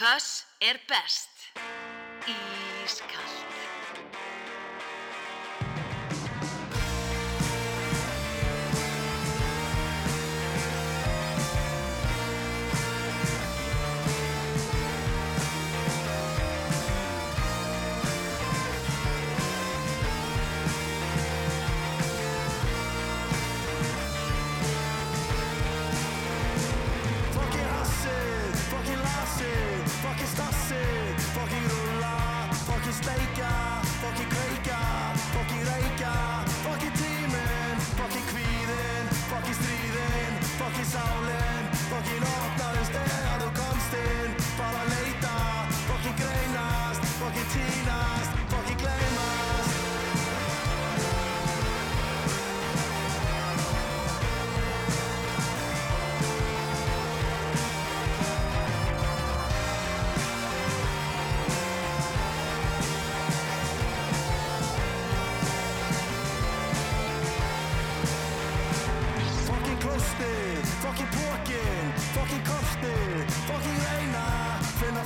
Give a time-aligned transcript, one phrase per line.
[0.00, 1.42] Þess er best.
[2.24, 4.29] Ískalt.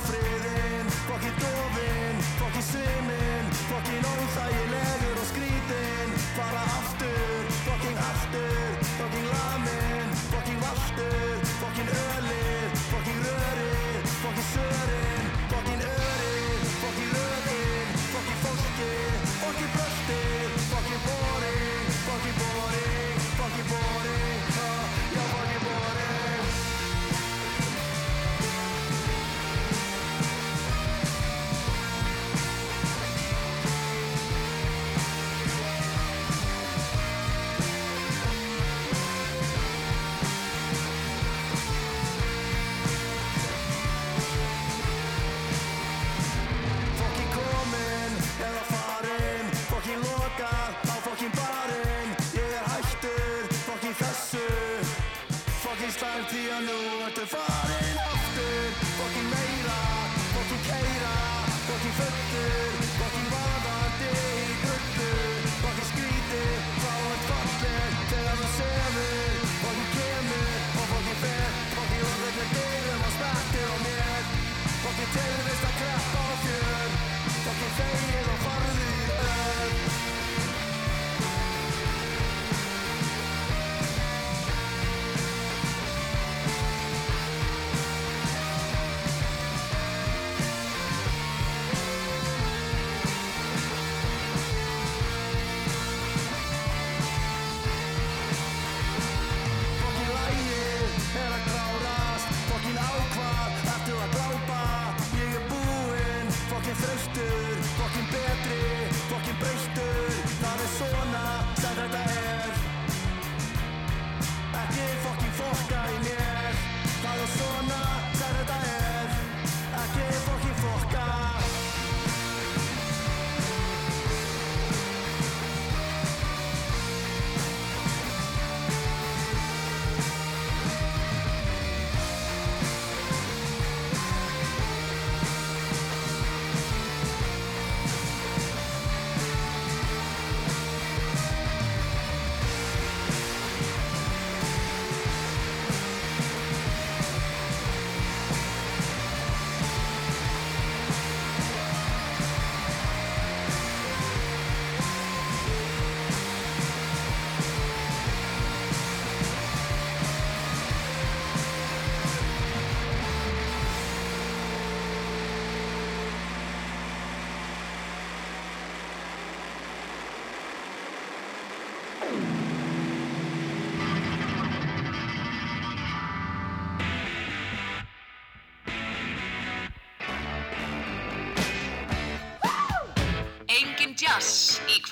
[0.03, 10.11] friðinn Fokkin dofinn, fokkin sviminn Fokkin óþægilegur og skrítinn Fara aftur, fokkin aftur Fokkin laminn,
[10.33, 18.93] fokkin valtur Fokkin ölir, fokkin rörir Fokkin sörinn, fokkin örinn Fokkin löginn, fokkin fólki
[19.41, 20.24] Fokkin bröstin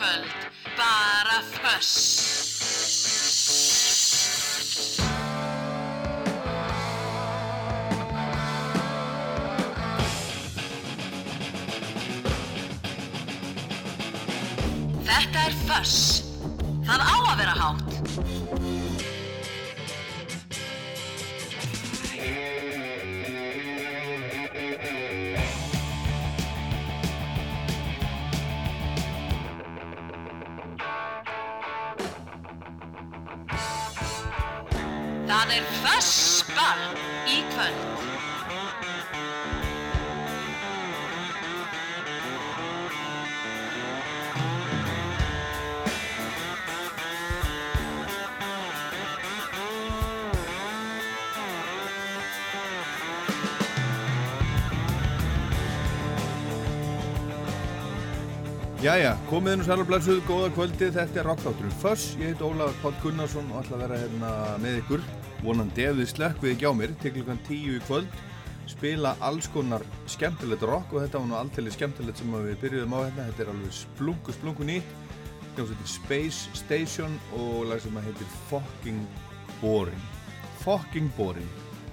[0.03, 0.32] fun.
[35.43, 36.83] Það er Fössball
[37.27, 37.79] í kvöld.
[58.79, 63.51] Jæja, komið nú sælublesuð, góða kvöldi, þetta er Rokkátturinn Föss, ég heit Ólaður Páll Gunnarsson
[63.51, 65.05] og ætla að vera hérna með ykkur
[65.43, 68.21] vonandi ef þið slökk við ekki á mér til klukkan tíu í kvöld
[68.67, 72.99] spila alls konar skemmtilegt rock og þetta var nú alltaf skemmtilegt sem við byrjuðum á
[73.03, 74.95] hérna, þetta er alveg splungu splungu nýtt.
[75.53, 79.03] Hljómsveitir Space Station og lag sem heitir Fucking
[79.61, 80.07] Boring.
[80.63, 81.49] Fucking Boring.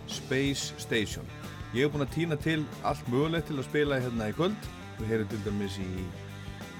[0.08, 1.26] Space Station.
[1.75, 4.70] Ég hef búin að týna til allt mögulegt til að spila hérna í kvöld.
[4.99, 5.91] Við heyrum til dæmis í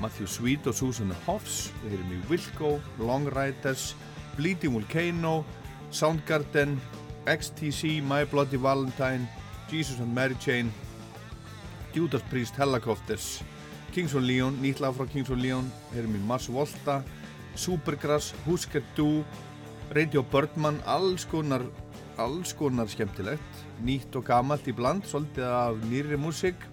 [0.01, 1.69] Matthew Sweet og Susan Hoffs.
[1.85, 3.93] Við heyrum í Wilco, Long Riders
[4.39, 5.43] Bleeding Volcano
[5.91, 6.79] Soundgarden
[7.27, 9.29] XTC, My Bloody Valentine
[9.71, 10.73] Jesus and Mary Chain
[11.95, 13.43] Judas Priest, Helicopters
[13.93, 17.01] Kings of Leon, nýtt lag frá Kings of Leon heyrum í Mars Volta
[17.59, 19.25] Supergrass, Husker Du
[19.91, 21.65] Radio Birdman, alls konar
[22.21, 26.67] alls konar skemmtilegt nýtt og gamalt í bland, svolítið af nýri músík.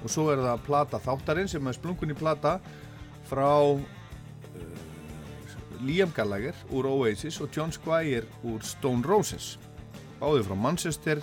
[0.00, 2.58] Og svo er það plata þáttarinn sem er splunkunni plata
[3.28, 3.50] frá
[5.80, 9.58] Liam Gallagher úr Oasis og John Squire úr Stone Roses.
[10.20, 11.22] Báði frá Manchester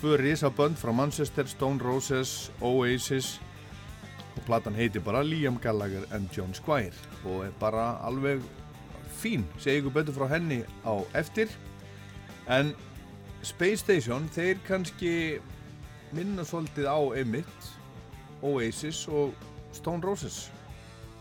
[0.00, 3.40] tvö risabönd frá Manchester, Stone Roses Oasis
[4.36, 6.94] og platan heitir bara Liam Gallagher and John Squire
[7.24, 8.40] og er bara alveg
[9.20, 11.50] fín, segi ykkur betur frá henni á eftir.
[12.48, 12.72] En
[13.42, 15.40] Space Station, þeir kannski
[16.12, 17.68] minna svolítið á Emmitt
[18.42, 19.34] Oasis og
[19.72, 20.48] Stone Roses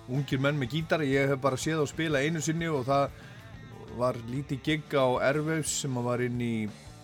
[0.09, 3.11] ungir menn með gítar ég hef bara séð á spila einu sinni og það
[3.99, 6.55] var lítið gig á Airwaves sem var inn í,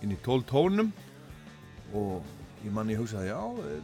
[0.02, 0.92] í 12 tónum.
[1.96, 2.26] Og
[2.66, 3.40] ég manni hugsaði já,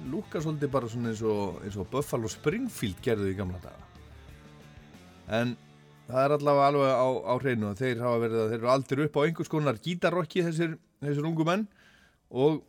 [0.10, 3.86] lúka svolítið bara eins og, eins og Buffalo Springfield gerðu í gamla daga.
[5.32, 5.54] En
[6.08, 9.06] það er allavega alveg á, á hreinu að þeir hafa verið að þeir eru aldrei
[9.06, 11.68] upp á einhvers konar gítarrocki þessir, þessir ungu menn.
[12.32, 12.62] Og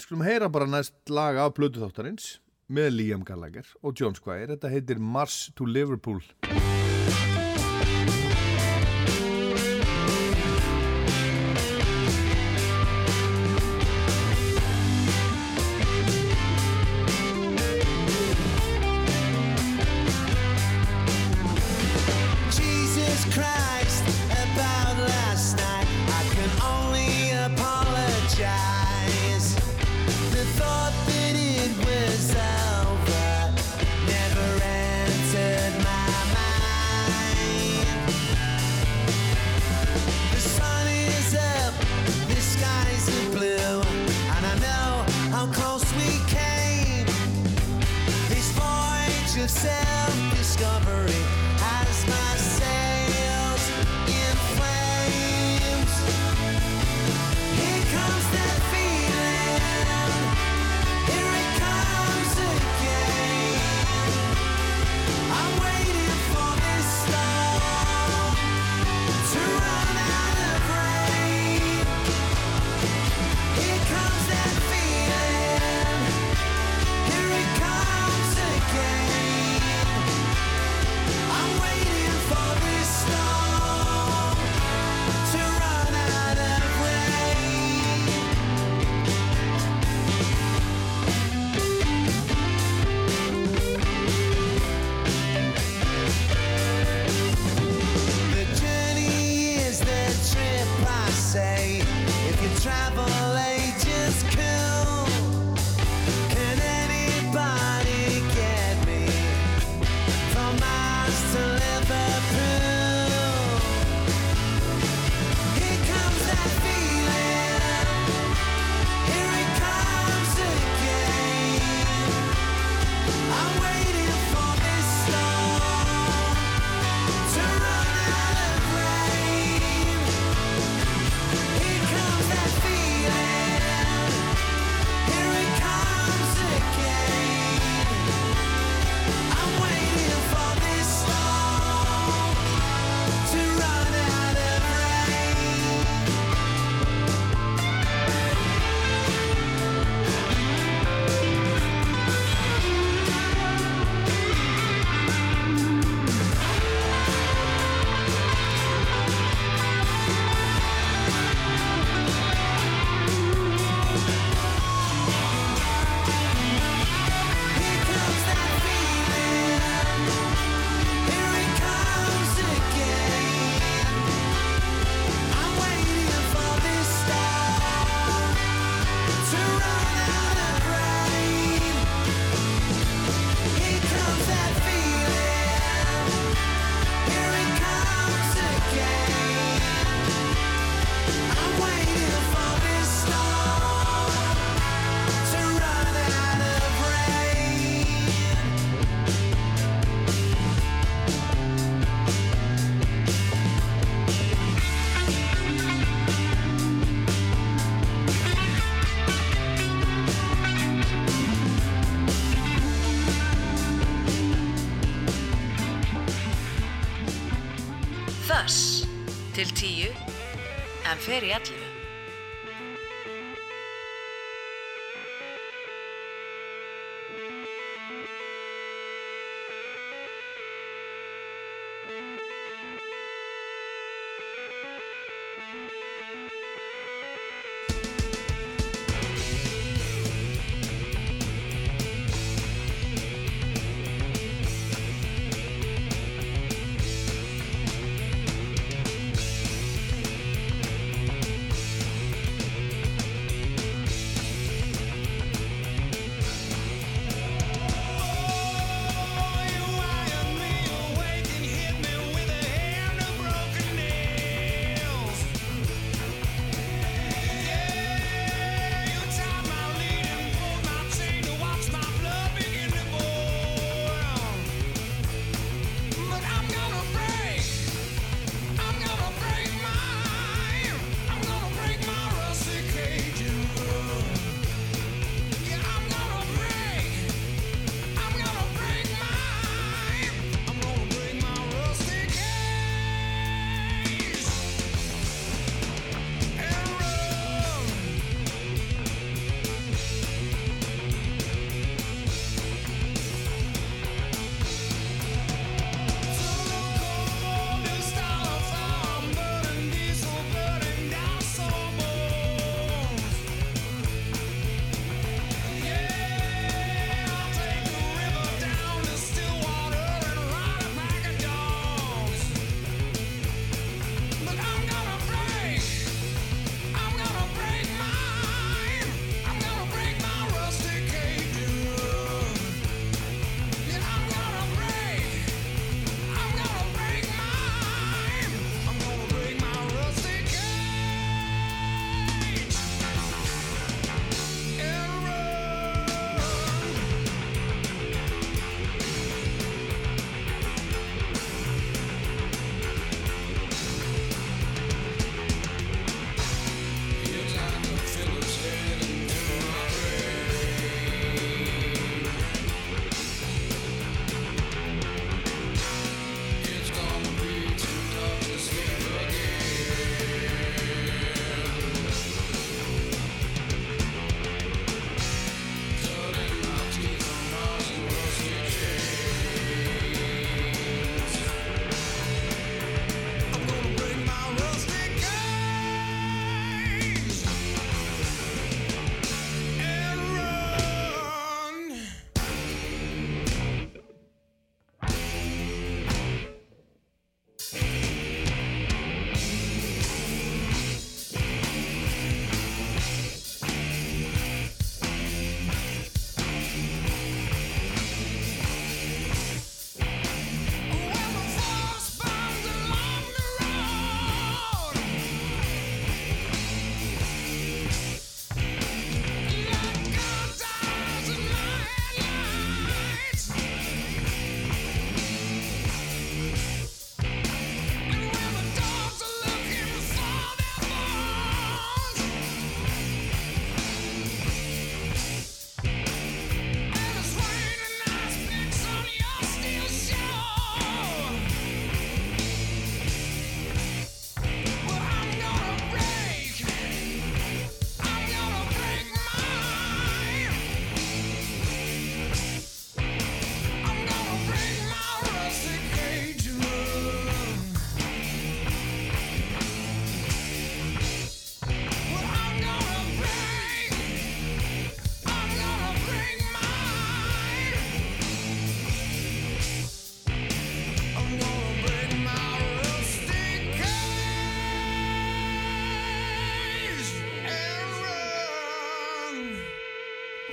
[0.00, 2.38] skulum heyra bara næst laga af blödu þáttarins
[2.70, 4.54] með Liam Gallagher og John Squire.
[4.54, 6.22] Þetta heitir Mars to Liverpool.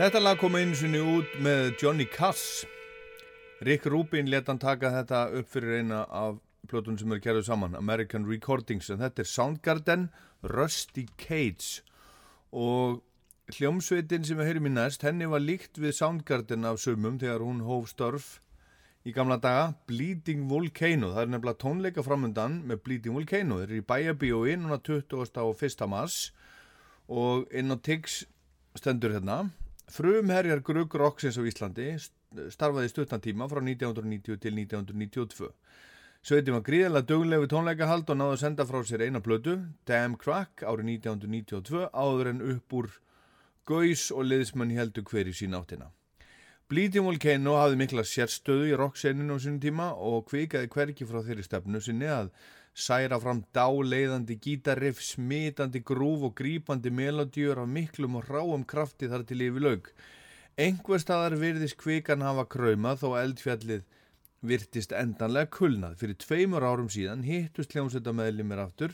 [0.07, 2.61] Þetta lag kom einu sinni út með Johnny Cass.
[3.67, 6.37] Rick Rubin let hann taka þetta upp fyrir eina af
[6.71, 10.05] plötunum sem eru kæruð saman, American Recordings, en þetta er Soundgarden,
[10.53, 11.83] Rusty Cage
[12.55, 13.01] og
[13.57, 17.65] hljómsveitin sem við heyrum í næst, henni var líkt við Soundgarden af sumum þegar hún
[17.67, 18.31] hóf störf
[19.03, 23.83] í gamla daga, Bleeding Volcano, það er nefnilega tónleika framundan með Bleeding Volcano, þeir eru
[23.83, 25.19] í bæjabíói núna 20.
[25.43, 25.87] og 1.
[25.91, 26.29] mars
[27.11, 28.21] og inn á Tix
[28.79, 29.49] stendur hérna
[29.88, 31.94] Frumherjar Grug Roxins á Íslandi
[32.51, 35.51] starfaði stuttan tíma frá 1990 til 1992.
[36.27, 39.53] Sveitin var gríðilega duglega við tónleikahald og náðu að senda frá sér eina plötu,
[39.88, 42.89] Damn Crack, árið 1992, áður en upp úr
[43.67, 45.88] Gauðs og liðsmann heldur hver í sín áttina.
[46.67, 51.48] Bleeding Volcano hafði mikla sérstöðu í rockseninu á sínum tíma og kvikaði hverki frá þeirri
[51.48, 52.34] stefnu sinni að
[52.77, 59.25] særa fram dáleiðandi gítarriff, smitandi grúf og grípandi melodíur af miklum og ráum krafti þar
[59.25, 59.91] til yfir laug.
[60.57, 63.86] Engver staðar virðist kvikan hafa kraumað þó eldfjallið
[64.46, 65.98] virtist endanlega kulnað.
[66.01, 68.93] Fyrir tveimur árum síðan hittust hljómsveita meðlimir aftur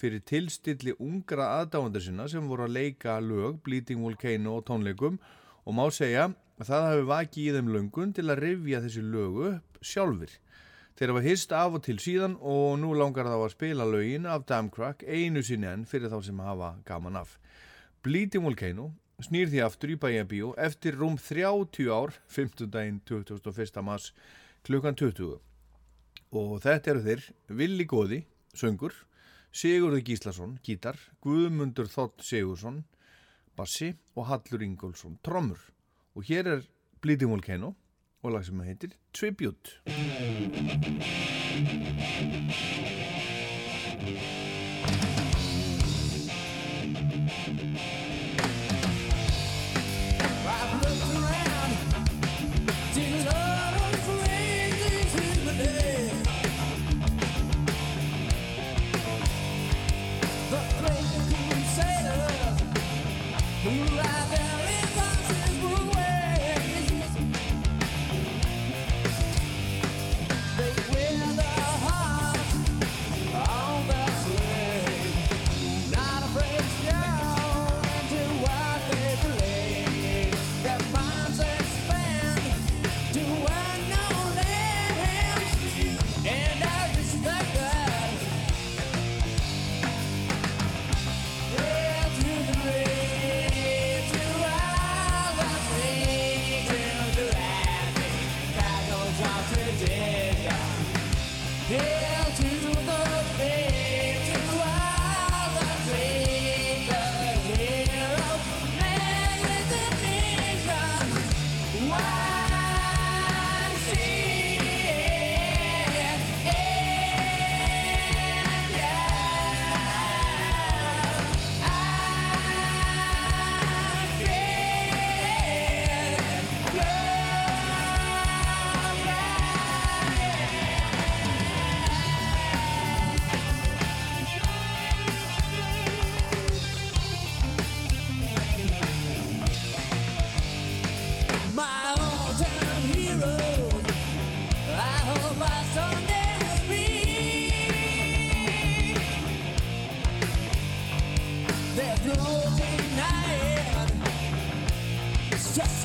[0.00, 5.20] fyrir tilstilli ungra aðdáðandar sinna sem voru að leika lög, Bleeding Volcano og tónleikum
[5.64, 6.28] og má segja
[6.58, 10.32] að það hafi vakið í þeim löngun til að rifja þessi lögu upp sjálfur.
[10.94, 14.44] Þeir hafa hist af og til síðan og nú langar þá að spila lögin af
[14.46, 17.32] Damcrack einu sinni enn fyrir þá sem hafa gaman af.
[18.06, 22.70] Bleeding Volcano snýr því aftur í bæjabíu eftir rúm 30 ár, 15.
[22.70, 23.82] daginn 2001.
[23.82, 24.12] mars
[24.62, 25.40] klukkan 20
[26.34, 27.26] og þetta eru þeir
[27.58, 28.22] Willi Góði,
[28.54, 28.94] söngur
[29.54, 32.84] Sigurður Gíslason, gítar Guðmundur Þótt Sigursson
[33.58, 35.58] bassi og Hallur Ingólfsson trommur
[36.14, 36.64] og hér er
[37.02, 37.74] Bleeding Volcano
[38.24, 39.80] og lag sem heitir Tribute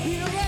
[0.00, 0.39] Spirit.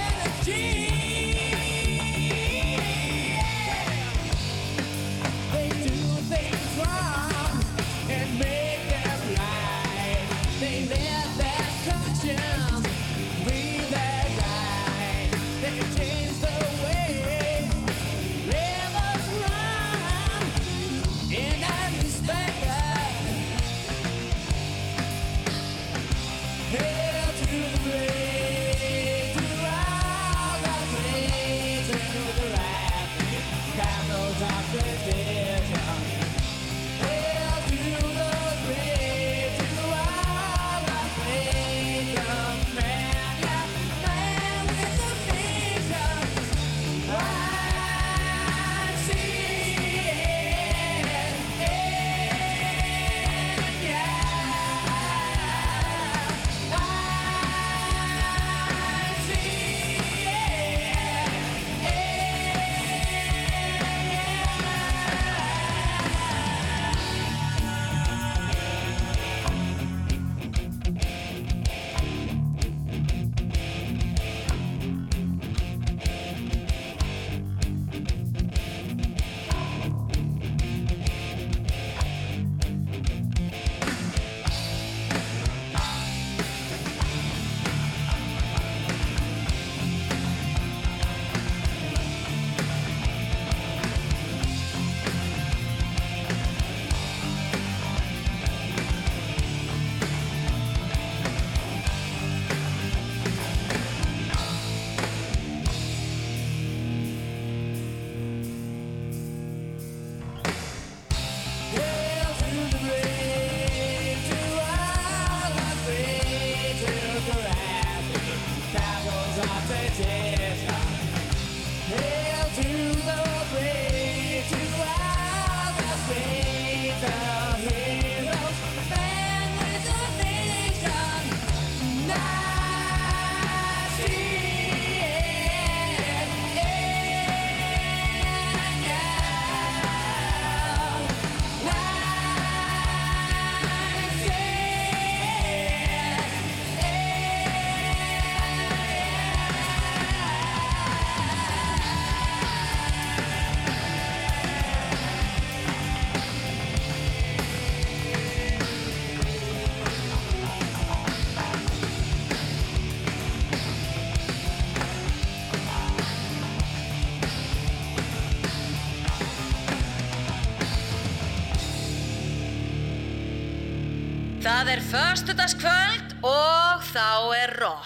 [174.72, 177.81] Er förstudagskvöld og þá er rock.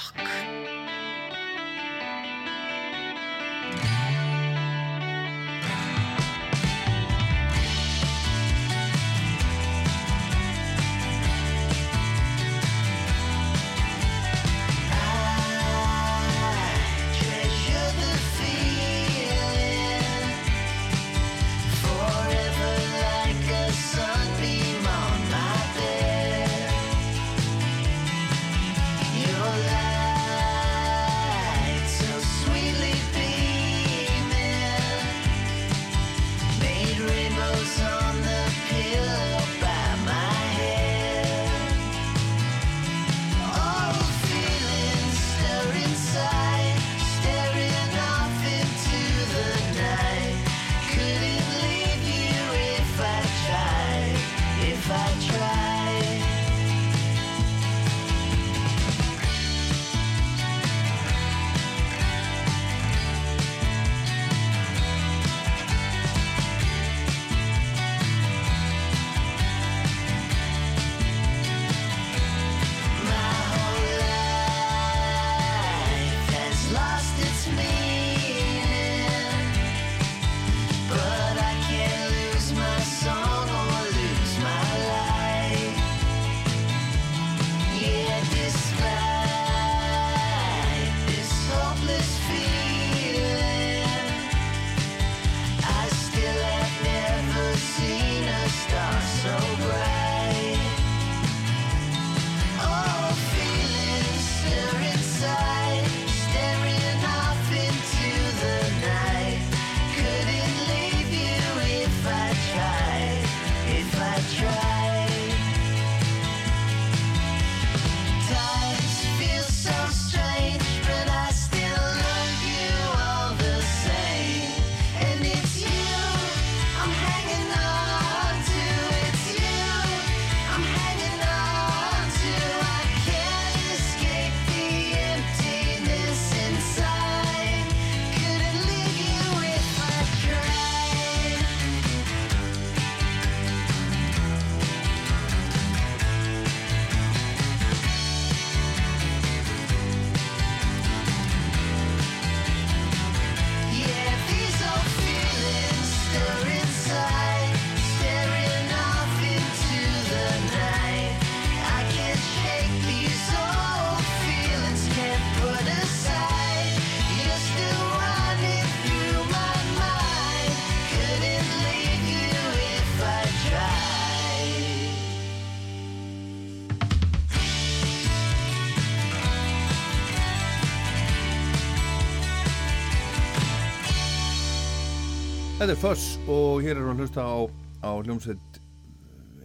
[185.66, 187.38] Þetta er Fuss og hér erum við að hlusta á,
[187.82, 188.58] á hljómsveit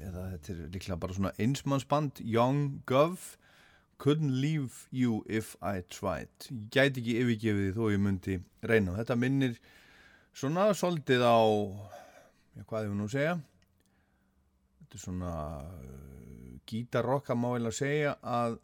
[0.06, 3.40] eða þetta er líklega bara svona einsmannsband Young Gov
[3.98, 6.30] Couldn't leave you if I tried.
[6.70, 8.38] Gæti ekki yfirgefið því þó ég myndi
[8.70, 9.00] reyna.
[9.02, 9.58] Þetta minnir
[10.30, 13.36] svona soldið á já, hvað ég nú að segja?
[14.78, 15.36] Þetta er svona
[15.74, 18.62] uh, gítarrokka má vel að segja að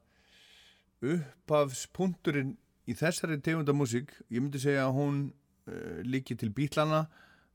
[1.02, 7.08] upphafspunkturinn í þessari tegunda músík, ég myndi segja að hún uh, líki til bítlana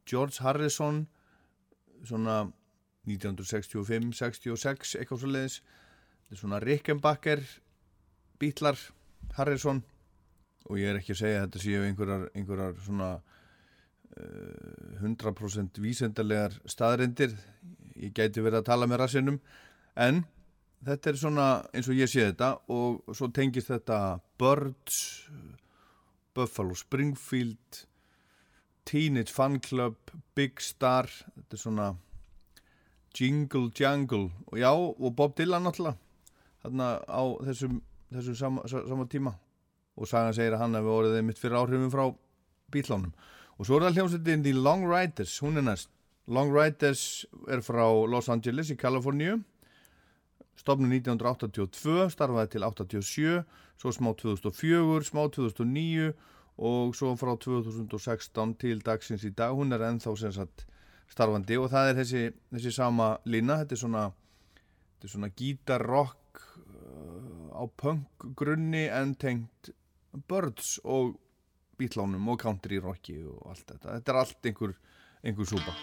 [0.09, 1.07] George Harrison
[2.07, 2.43] svona
[3.09, 5.61] 1965-66 eitthvað svo leiðis
[6.33, 7.43] svona Rickenbacker
[8.41, 8.79] bítlar
[9.37, 9.83] Harrison.
[10.71, 16.57] Og ég er ekki að segja að þetta séu einhverjar, einhverjar svona uh, 100% vísendalegar
[16.71, 17.35] staðrindir
[17.99, 19.41] ég gæti verið að tala með rassinum.
[19.99, 20.23] En
[20.87, 23.99] þetta er svona eins og ég sé þetta og svo tengist þetta
[24.41, 24.99] Birds
[26.33, 27.83] Buffalo Springfield
[28.85, 29.97] Teenage Fan Club
[30.35, 31.87] Big Star þetta er svona
[33.19, 34.31] Jingle Jangle.
[34.51, 35.99] Og já, og Bob Dylan náttúrulega
[36.63, 37.81] þarna á þessum,
[38.15, 39.35] þessum sama, sa- sama tíma.
[39.97, 42.07] Og sagan segir að hann hefur orðið mitt fyrir áhrifum frá
[42.73, 43.13] bílánum
[43.61, 45.91] og svo er það hljómsveitin The Long Riders hún er næst.
[46.27, 49.43] Long Riders er frá Los Angeles í Kaliforníu.
[50.57, 53.45] Stofnu 1982 starfaði til 87
[53.81, 56.13] svo smá 2004, smá 2009
[56.61, 60.67] og svo frá 2016 til dagsins í dag hún er ennþá sagt
[61.13, 61.59] starfandi.
[61.61, 64.05] Og það er þessi, þessi sama lína þetta er svona,
[64.95, 69.73] þetta er svona gítarrock uh, á punk grunni en tengt
[70.29, 71.17] birds og
[71.81, 73.97] bítlánum og country rocki og allt þetta.
[73.97, 74.77] Þetta er allt einhver,
[75.25, 75.77] einhver súpa.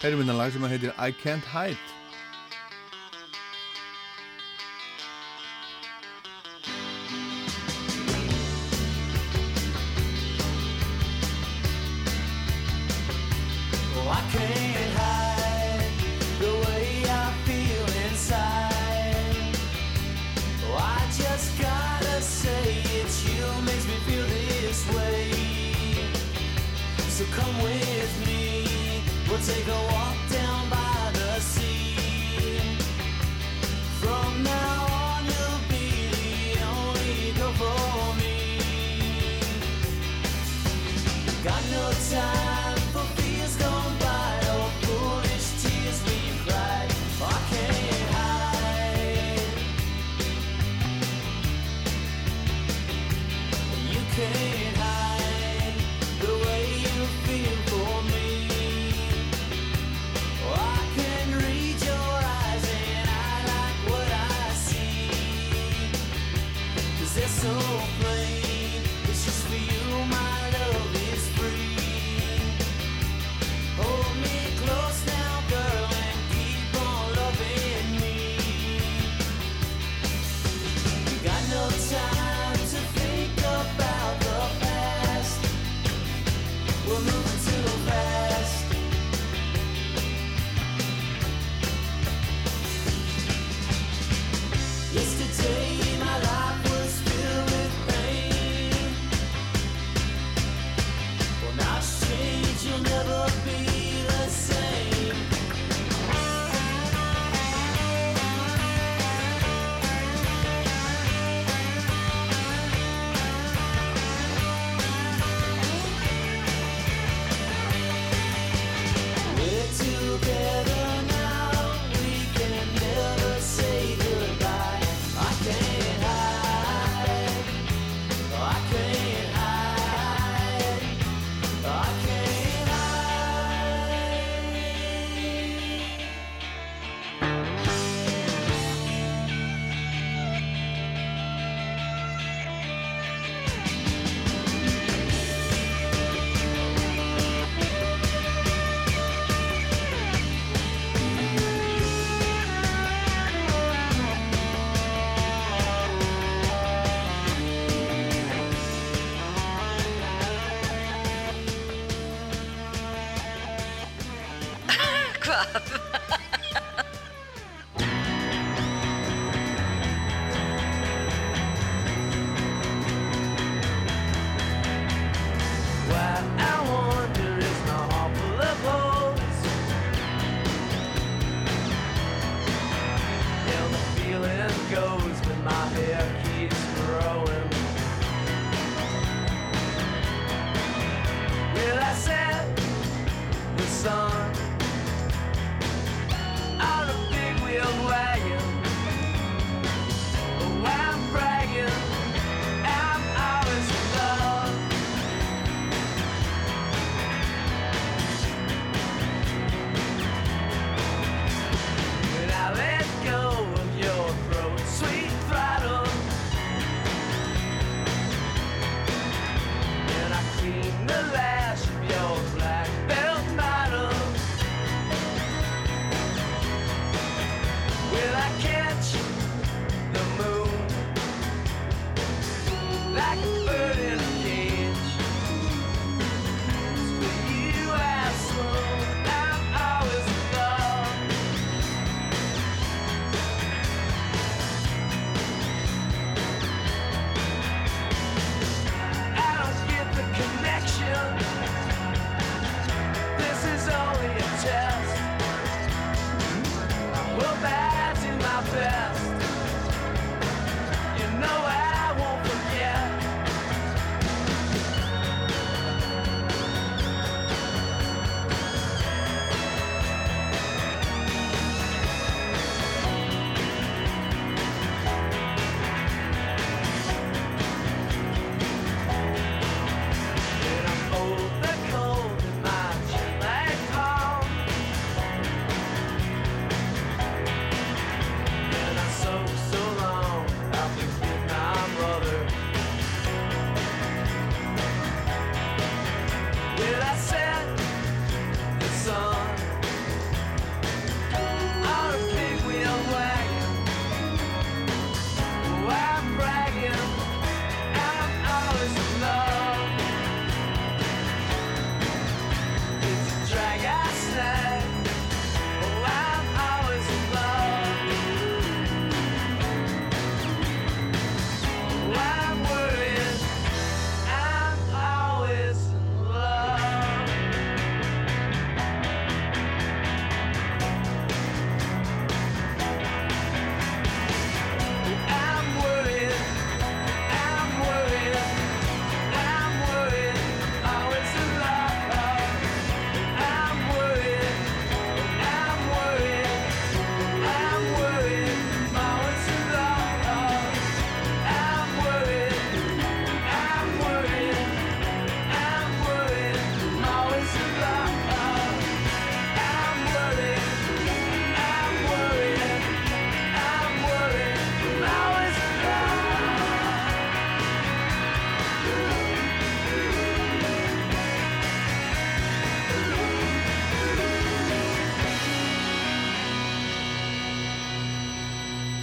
[0.00, 1.99] Heyrum við lag sem heitir I Can't Hide
[29.50, 30.09] say go on.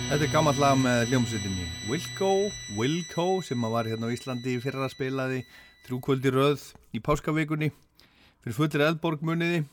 [0.07, 2.27] Þetta er gammalt lag með hljómsveitinni Wilco,
[2.77, 5.41] Wilco sem að var hérna á Íslandi í fyrra spilaði
[5.83, 6.63] þrjúkvöldi röð
[6.95, 9.65] í páskavíkunni fyrir fullir eldborg muniði.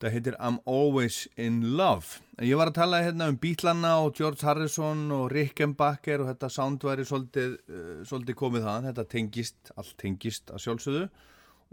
[0.00, 2.22] Það heitir I'm Always in Love.
[2.40, 6.48] En ég var að tala hérna um Beatlana og George Harrison og Rickenbacker og þetta
[6.56, 11.08] sound væri svolítið, uh, svolítið komið það þetta tengist, allt tengist að sjálfsögðu.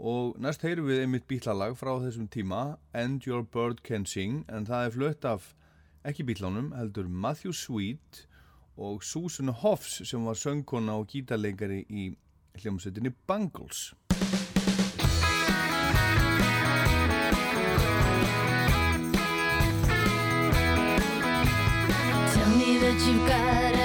[0.04, 4.68] Og næst heyrum við einmitt Beatlalag frá þessum tíma And Your Bird Can Sing en
[4.68, 5.54] það er flutt af
[6.04, 8.28] ekki bílánum, heldur Matthew Sweet
[8.76, 12.10] og Susan Hoffs sem var söngkona og gítarleikari í
[12.58, 13.94] hljómsveitinni Bangles.
[22.34, 23.77] Tell me that you've got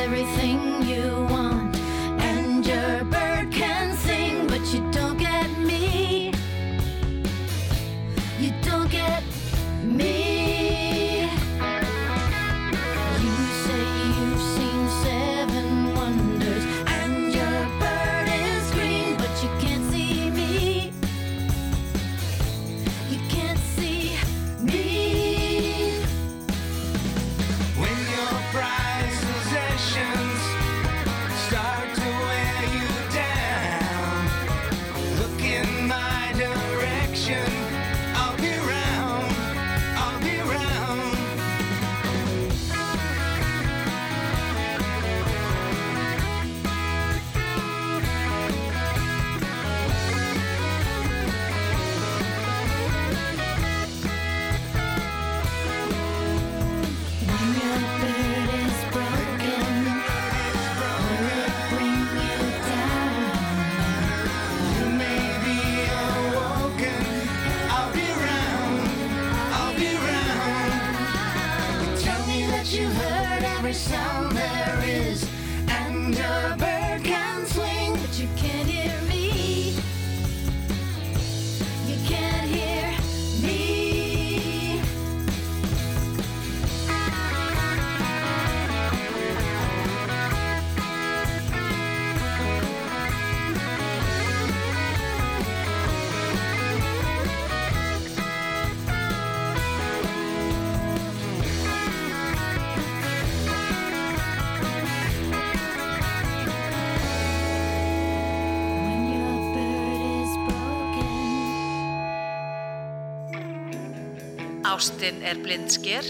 [114.84, 116.04] Ástin er blindsker,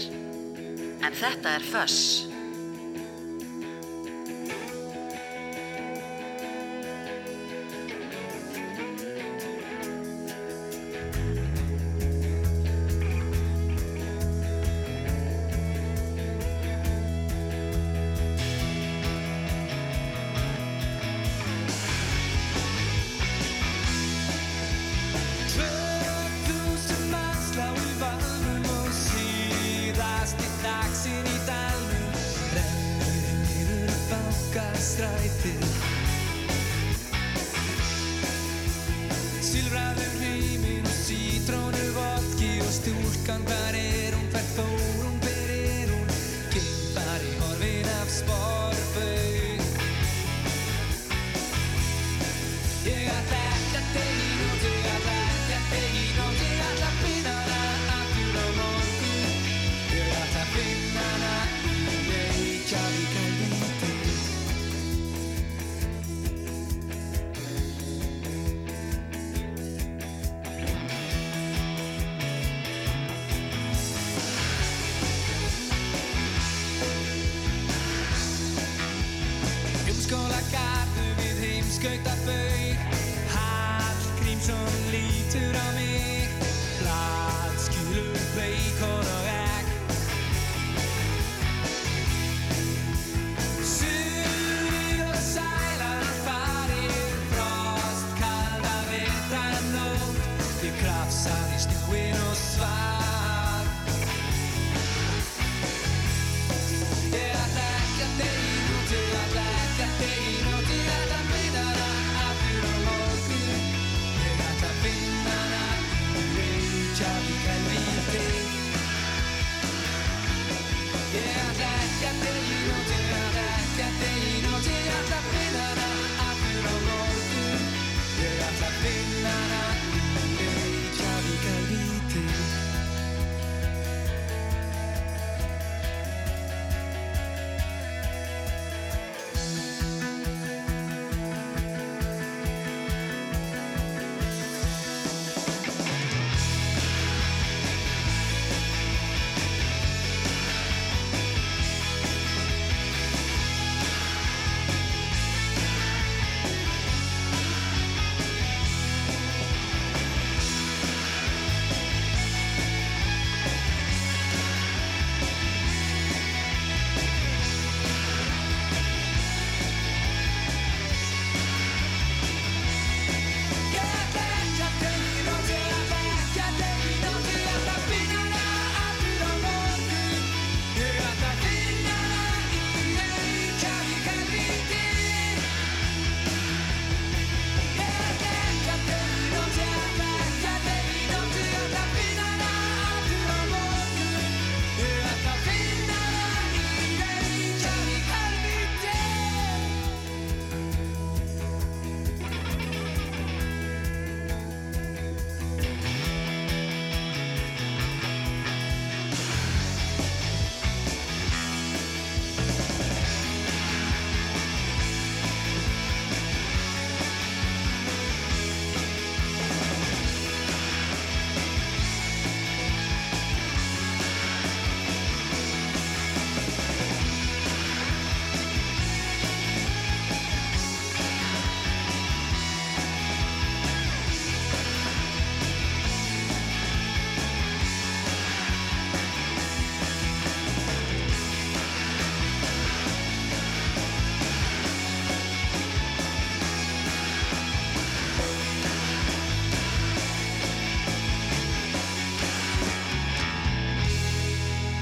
[1.06, 2.24] en þetta er föss.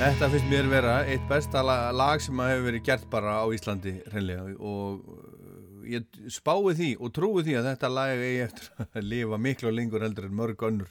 [0.03, 3.47] Þetta finnst mér vera eitt besta la- lag sem að hefur verið gert bara á
[3.55, 8.83] Íslandi hreinlega og uh, ég spái því og trúi því að þetta lag eigi eftir
[8.99, 10.89] að lifa miklu og lengur heldur en mörg önnur.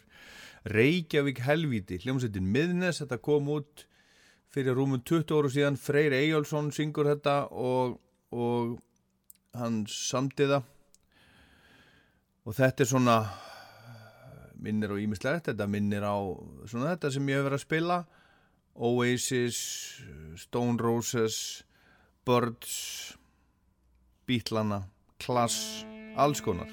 [0.64, 3.84] Reykjavík helvíti, hljómsveitin Miðnes, þetta kom út
[4.56, 8.00] fyrir rúmum 20 áru síðan, Freyr Eyjálsson syngur þetta og,
[8.32, 8.80] og
[9.60, 10.72] hann samdi það.
[12.48, 13.20] Og þetta er svona
[14.56, 16.16] minnir á ímislegt, þetta minnir á
[16.64, 18.02] svona þetta sem ég hef verið að spila
[18.76, 19.58] Oasis,
[20.36, 21.64] Stone Roses,
[22.26, 23.18] Birds,
[24.28, 24.84] Beatlana,
[25.20, 26.70] Class, alls konar.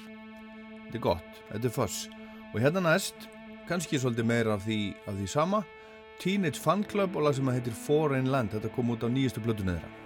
[0.87, 2.07] Þetta er gott, þetta er fuss.
[2.53, 3.27] Og hérna næst,
[3.69, 5.63] kannski svolítið meira af því, af því sama,
[6.19, 9.43] Teenage Fan Club og lag sem að heitir Foreign Land, þetta kom út á nýjastu
[9.43, 9.98] blötunni þeirra.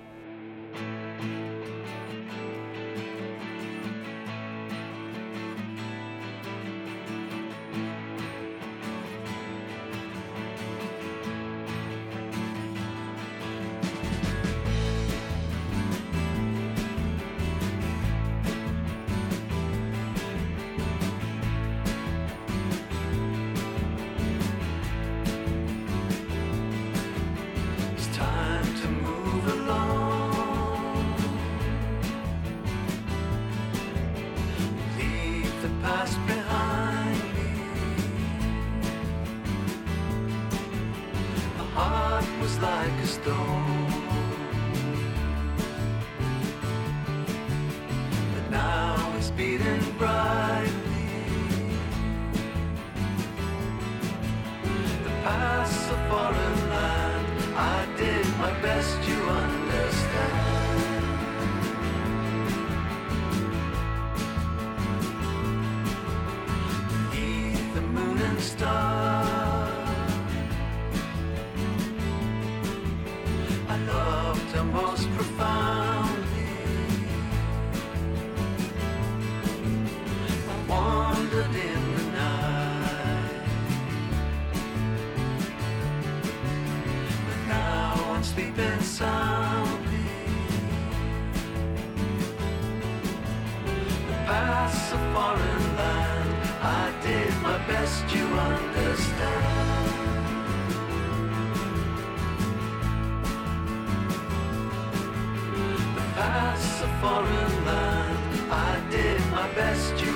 [107.03, 108.17] Foreign land.
[108.49, 110.12] I did my best, you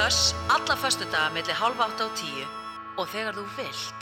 [0.00, 2.46] Þöss alla föstudaga milli hálfa átta og tíu.
[2.96, 3.99] Og þegar þú vilt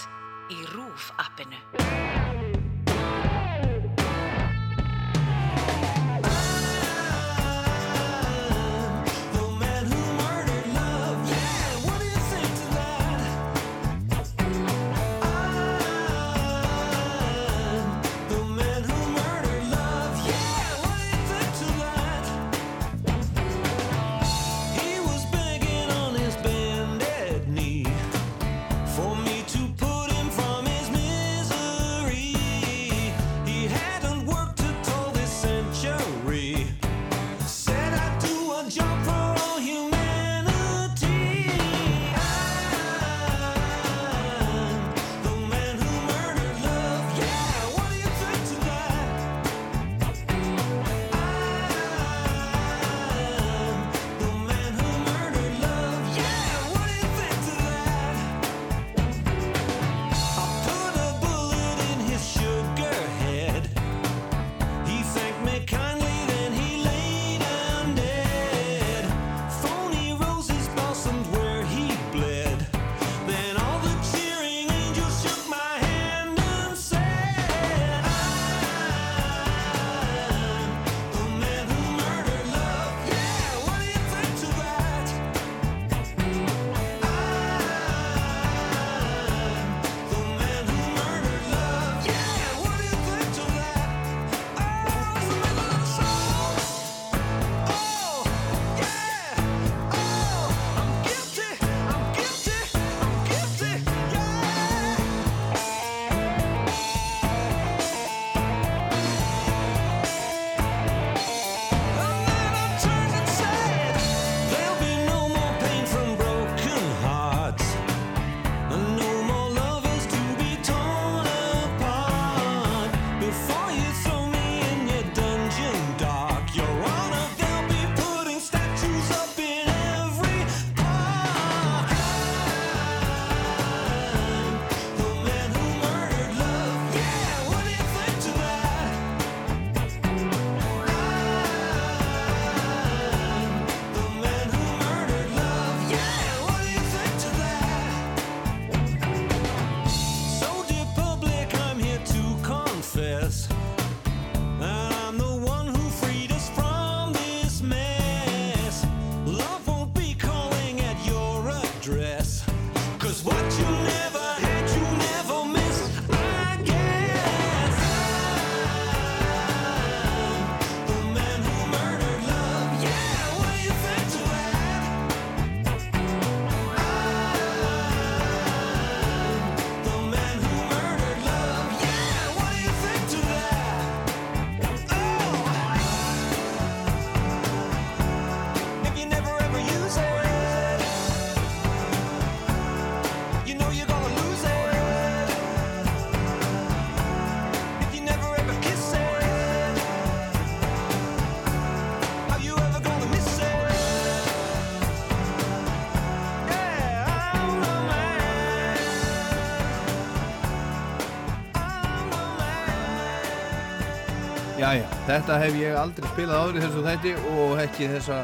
[215.09, 218.17] þetta hef ég aldrei spilað í þessu þætti og ekki þessa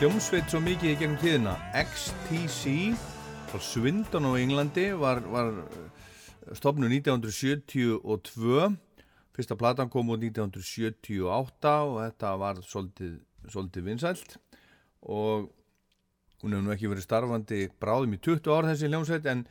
[0.00, 1.52] hljómsveit svo mikið í gegnum tíðina.
[1.78, 2.72] XTC
[3.52, 5.52] frá Swindon á Englandi var, var
[6.58, 8.66] stopnu 1972.
[9.36, 13.16] Fyrsta platan kom út 1978 og þetta var svolítið,
[13.46, 14.38] svolítið vinsælt
[15.06, 15.52] og
[16.42, 19.46] hún hefur nú ekki verið starfandi bráðum í 20 ár þessi hljómsveit en,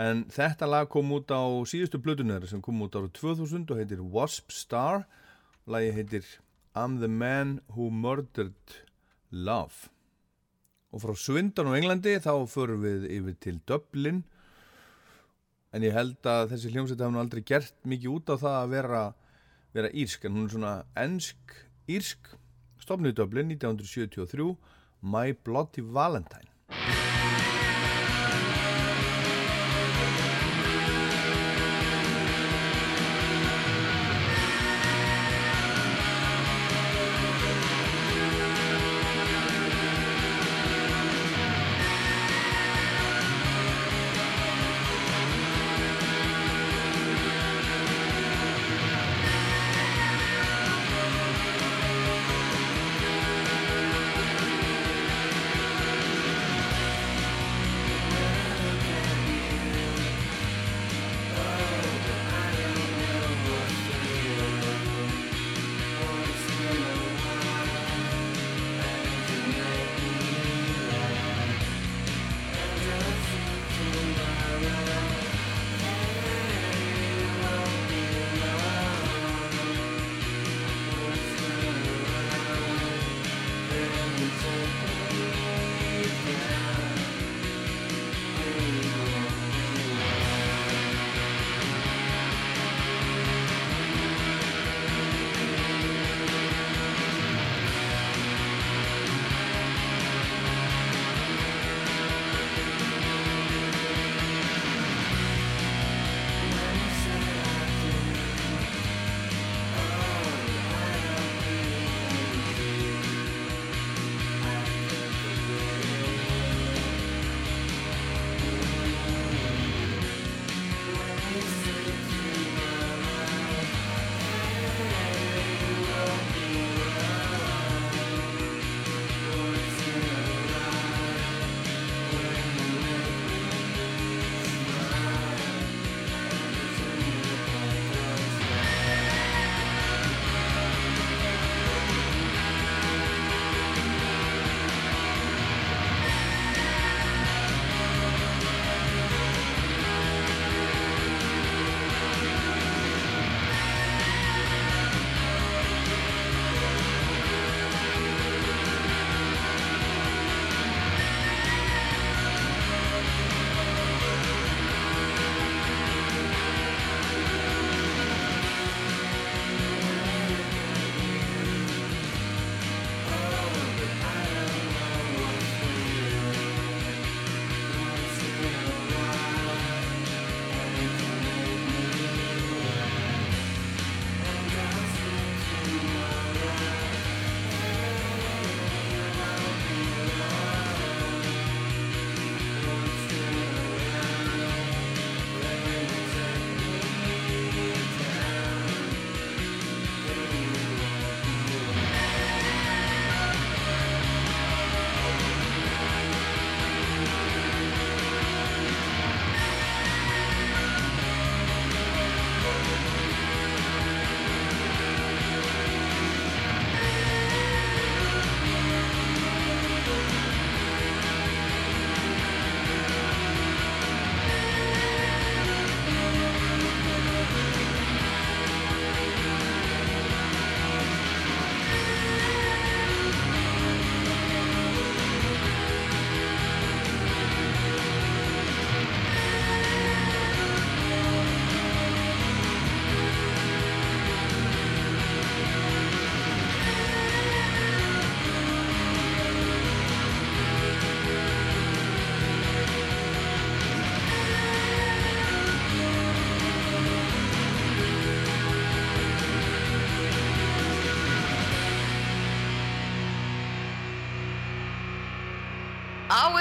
[0.00, 4.00] en þetta lag kom út á síðustu blötunar sem kom út árið 2000 og heitir
[4.00, 5.04] Wasp Star
[5.66, 6.24] Lagi heitir
[6.74, 8.54] I'm the man who murdered
[9.30, 9.90] love.
[10.90, 14.22] Og frá Swindon á Englandi þá förum við yfir til Dublin.
[15.72, 18.74] En ég held að þessi hljómsveit hafa nú aldrei gert mikið út á það að
[18.74, 19.02] vera,
[19.72, 20.26] vera írsk.
[20.26, 22.34] En hún er svona ensk-írsk.
[22.82, 24.50] Stofnuð Dublin 1973.
[25.00, 26.50] My Bloody Valentine.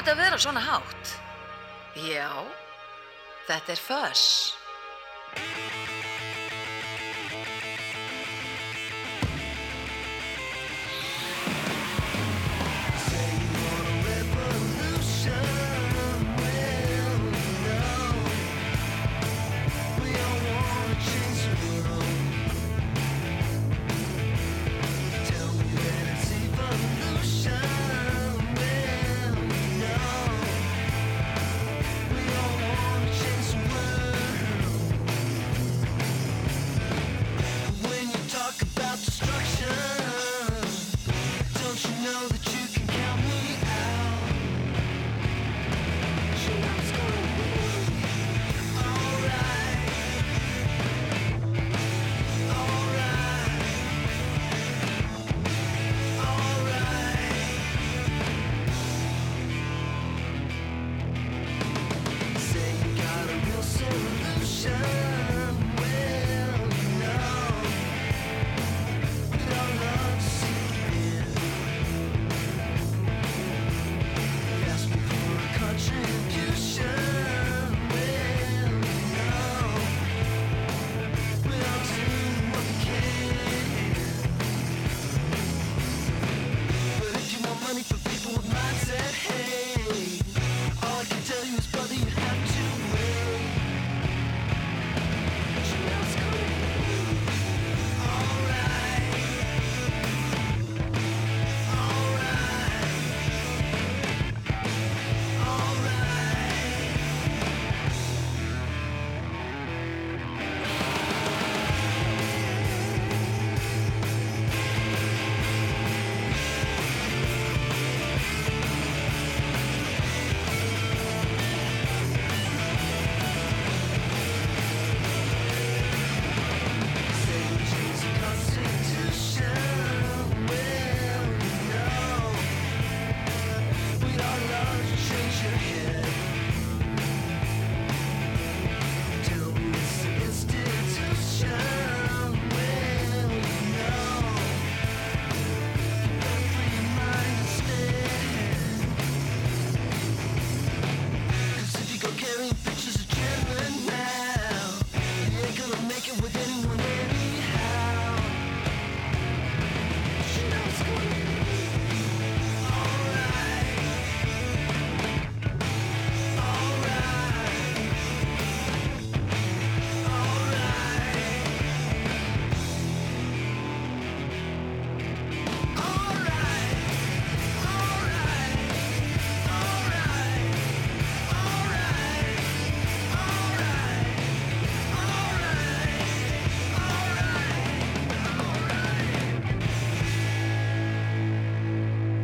[0.02, 1.10] Þetta að vera svona hátt?
[1.94, 2.32] Já,
[3.46, 4.61] þetta er Fuss.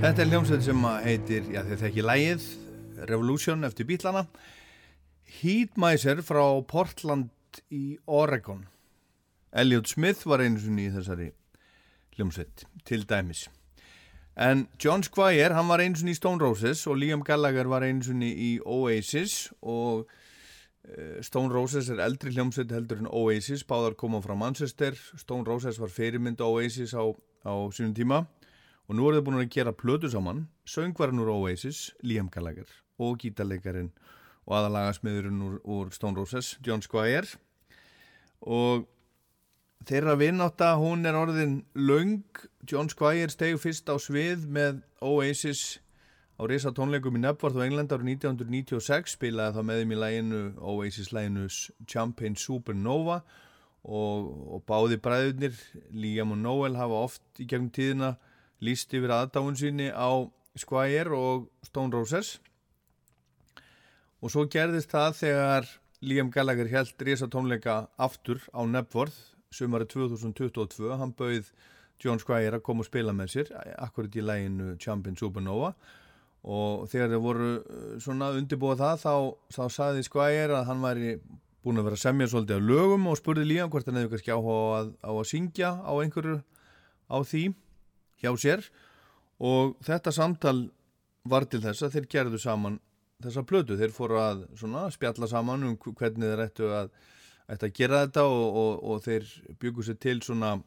[0.07, 2.43] Þetta er hljómsveit sem heitir, já þið þekki lægið,
[3.09, 4.21] Revolution eftir bílana.
[5.41, 8.61] Heatmiser frá Portland í Oregon.
[9.51, 11.27] Elliot Smith var einu sinni í þessari
[12.15, 13.49] hljómsveit, til dæmis.
[14.39, 18.07] En John Squire, hann var einu sinni í Stone Roses og Liam Gallagher var einu
[18.07, 20.07] sinni í Oasis og
[20.87, 25.83] eh, Stone Roses er eldri hljómsveit heldur en Oasis, báðar koma frá Manchester, Stone Roses
[25.83, 27.03] var fyrirmynd Oasis á,
[27.43, 28.23] á sínum tíma
[28.87, 33.19] og nú er þau búin að gera plötu saman, söngvarinn úr Oasis, Liam Gallagher og
[33.21, 33.91] gítarleikarin
[34.47, 37.35] og aðalagasmiðurinn úr, úr Stone Roses, John Squire.
[38.41, 38.87] Og
[39.87, 42.23] þeirra vinnáta, hún er orðin löng,
[42.67, 45.81] John Squire steg fyrst á svið með Oasis
[46.37, 50.41] á risa tónleikum í Nebworth og England árið 1996 spilaði það með þeim í læginu
[50.61, 51.47] Oasis læginu
[51.89, 53.21] Champagne Supernova.
[53.87, 55.55] Og, og báði bræðurnir
[55.95, 58.17] Liam og Noel hafa oft í gegnum tíðina
[58.63, 60.09] líst yfir aðdáun síni á
[60.57, 62.37] Squire og Stone Roses.
[64.21, 70.91] Og svo gerðist það þegar Liam Gallagher held risa tónleika aftur á Nebworth sumari 2022,
[70.99, 71.51] hann bauð
[72.03, 75.73] John Squire að koma og spila með sér akkurat í læginu Champion Supernova.
[76.47, 79.13] Og þegar þeir voru uh, svona undirbúið það þá,
[79.55, 81.15] þá saði Squire að hann væri
[81.65, 84.35] búin að vera að semja svolítið af lögum og spurði Liam hvort hann hefði kannski
[84.35, 86.37] áhuga á að, á að syngja á einhverju
[87.11, 87.43] á því
[88.21, 88.67] hjá sér
[89.43, 90.59] og þetta samtal
[91.27, 92.79] var til þess að þeir gerðu saman
[93.23, 96.89] þessa plötu, þeir fóru að svona, spjalla saman um hvernig þeir ættu að,
[97.49, 99.23] ættu að gera þetta og, og, og þeir
[99.61, 100.63] byggu sér til svona uh,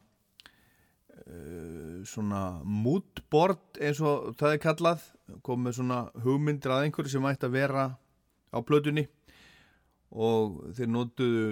[2.07, 4.99] svona moodboard eins og það er kallað.
[5.45, 7.83] Kom með svona hugmyndir að einhverju sem ætti að vera
[8.51, 9.05] á plötunni
[10.11, 10.43] og
[10.75, 11.45] þeir notuðu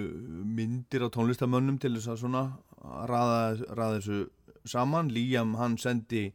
[0.44, 2.42] myndir á tónlistamönnum til þess að svona
[3.08, 3.40] raða,
[3.72, 4.18] raða þessu
[4.64, 5.10] saman.
[5.10, 6.32] Liam hann sendi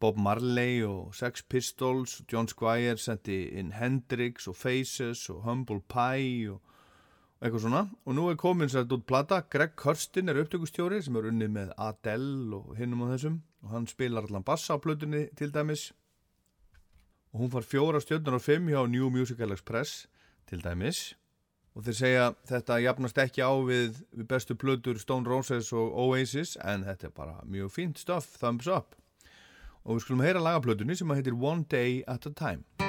[0.00, 6.52] Bob Marley og Sex Pistols John Squire sendi inn Hendrix og Faces og Humble Pie
[6.52, 6.62] og
[7.42, 7.84] eitthvað svona.
[8.06, 9.42] Og nú er komin sér út plata.
[9.50, 13.40] Greg Kurstin er upptökustjóri sem er unnið með Adele og hinnum á þessum.
[13.62, 15.92] Og hann spilar allan bassa á plötunni til dæmis.
[17.32, 20.06] Og hún far fjóra stjörnur á fimm hjá New Musical Express
[20.46, 21.14] til dæmis
[21.76, 26.56] og þeir segja þetta jafnast ekki á við, við bestu plötur Stone Roses og Oasis
[26.64, 28.96] en þetta er bara mjög fínt stöf, thumbs up.
[29.84, 32.87] Og við skulum heyra lagaplötunni sem að heitir One Day at a Time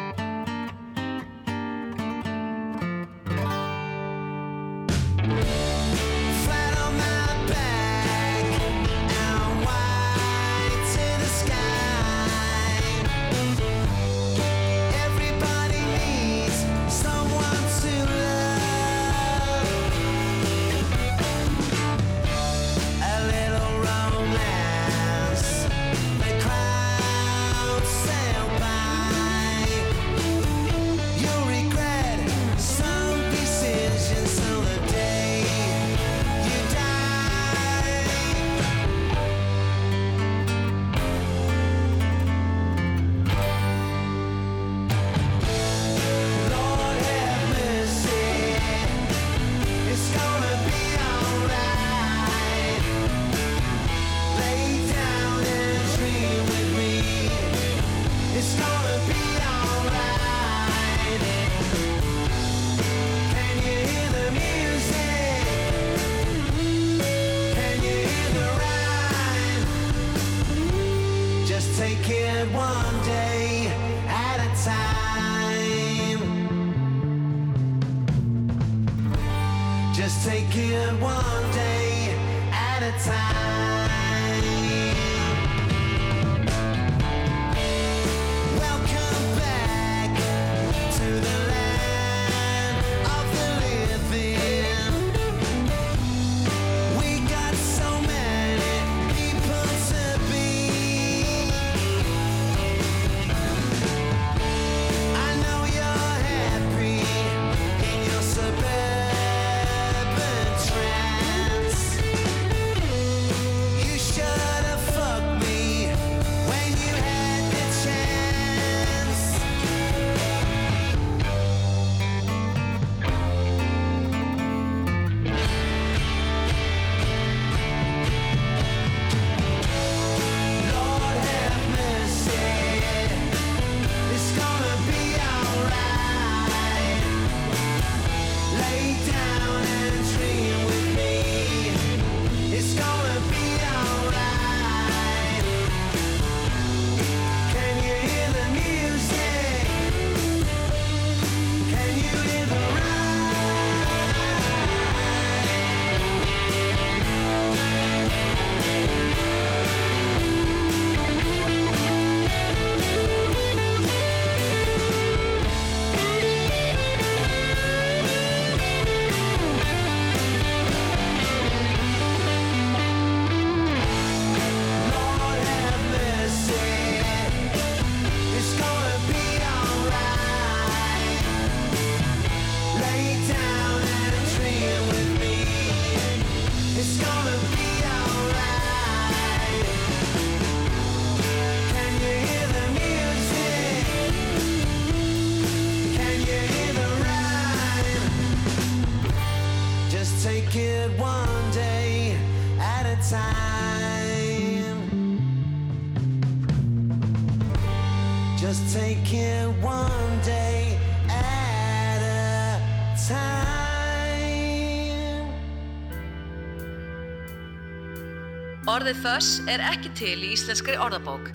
[218.89, 221.27] Orðið föss er ekki til í íslenskri orðabók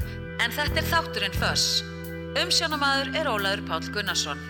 [0.42, 1.84] en þetta er þátturinn föss.
[2.42, 4.40] Umsjónamaður er Ólaður Pál Gunnarsson.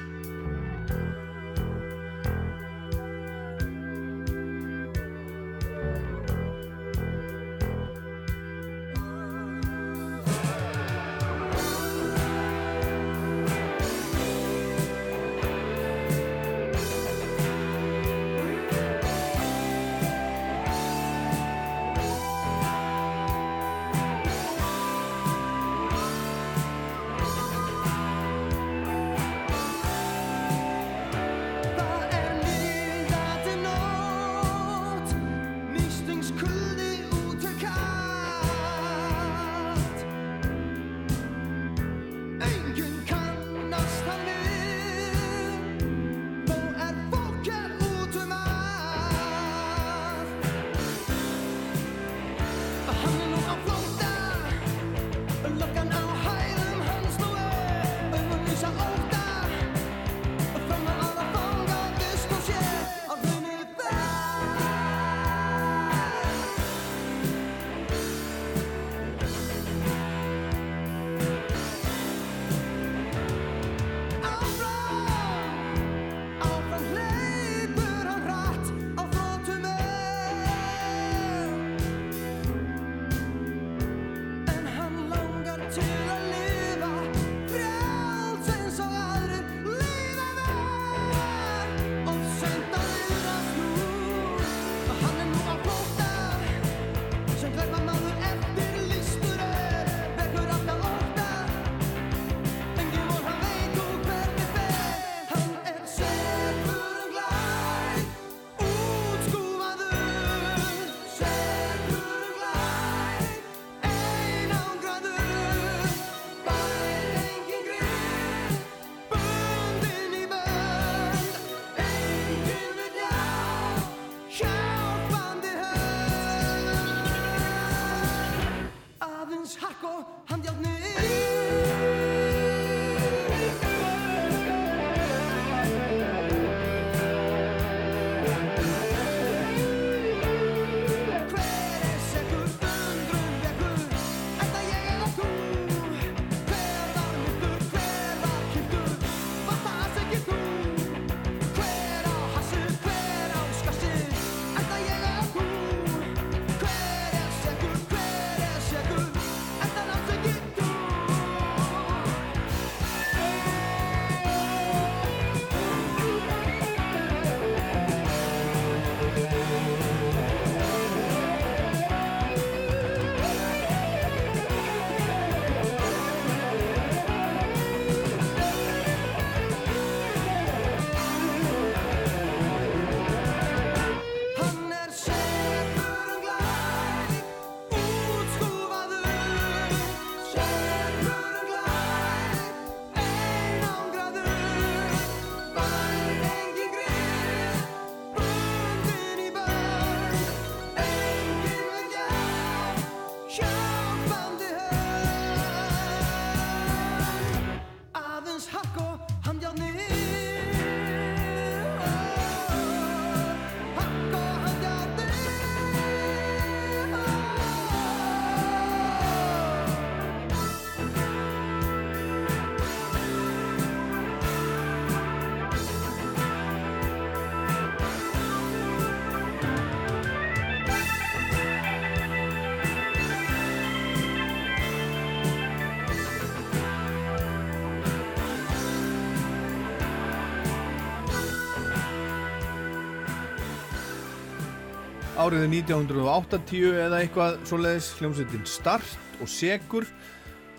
[245.25, 249.87] áriðið 1980 eða eitthvað svoleiðis hljómsveitin Start og Segur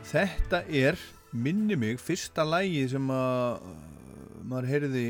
[0.09, 0.97] þetta er,
[1.35, 3.75] minni mig, fyrsta lægi sem að eh,
[4.41, 5.03] maður heyriði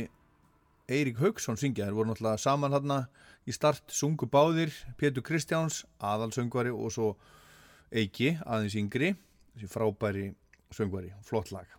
[0.91, 2.97] Eirík Haugsson syngja, þeir voru náttúrulega saman hérna
[3.47, 7.13] í Start, sungu báðir Pétur Kristjáns, aðalsöngvari og svo
[7.95, 9.13] Eiki, aðeins yngri.
[9.55, 10.25] Þessi frábæri
[10.75, 11.69] söngvari flott lag.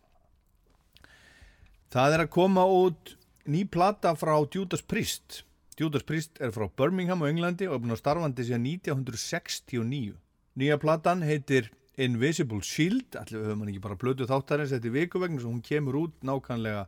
[1.93, 5.43] Það er að koma út ný plata frá Judas Priest.
[5.77, 10.15] Judas Priest er frá Birmingham á Englandi og er búin að starfandi síðan 1969.
[10.57, 11.69] Nýja platan heitir
[12.01, 15.99] Invisible Shield, allir höfum hann ekki bara blödu þáttarins eftir viku vegna svo hún kemur
[16.01, 16.87] út nákvæmlega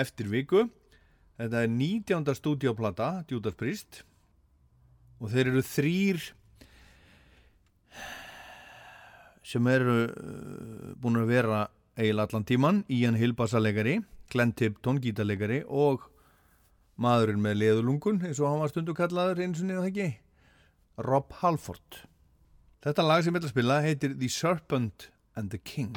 [0.00, 0.64] eftir viku.
[1.36, 2.32] Þetta er 19.
[2.38, 4.00] stúdíoplata, Judas Priest
[5.20, 6.24] og þeir eru þrýr
[9.44, 11.60] sem eru uh, búin að vera
[12.00, 13.98] eiginlega allan tíman Ian Hill bassalegari,
[14.32, 16.08] Glenn Tipp tóngítalegari og
[17.00, 20.10] maðurinn með leðulungun eins og hann var stundu kallaður eins og niður það ekki?
[21.08, 22.04] Rob Halford.
[22.84, 25.96] Þetta lag sem ég ætla að spila heitir The Serpent and the King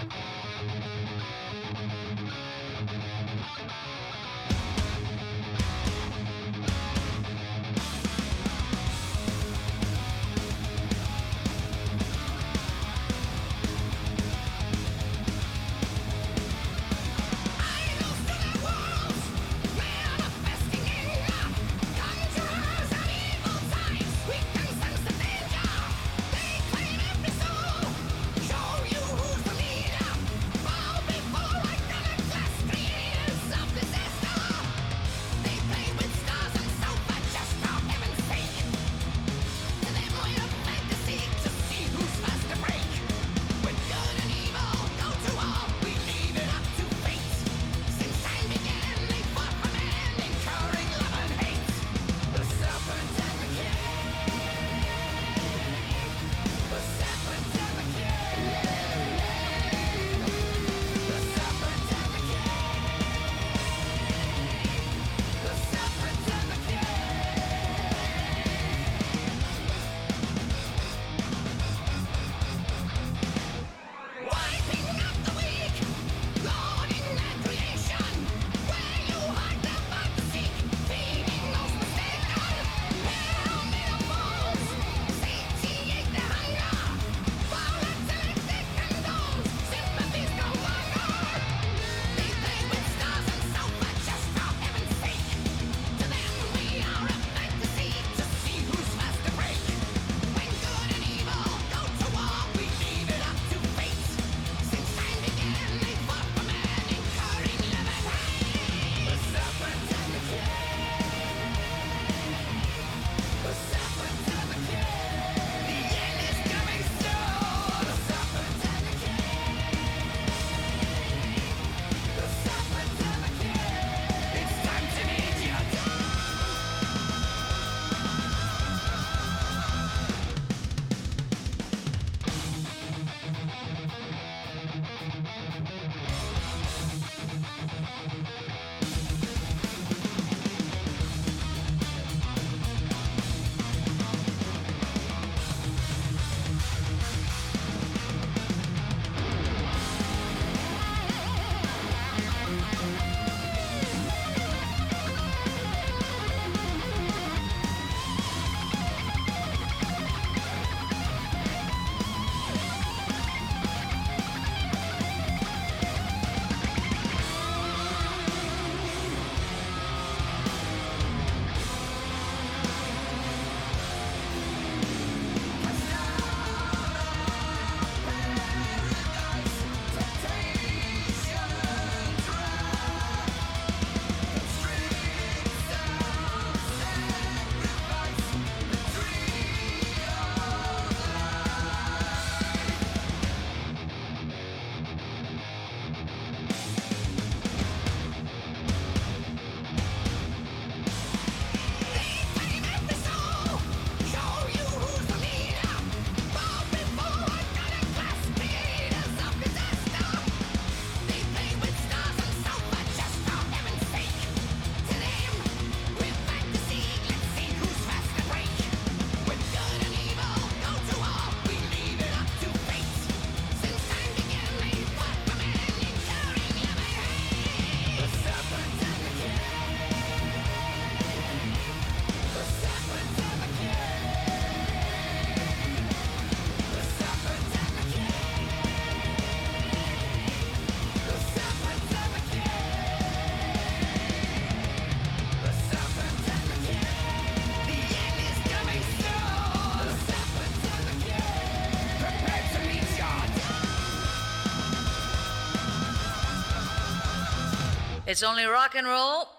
[258.18, 259.30] It's only rock and roll,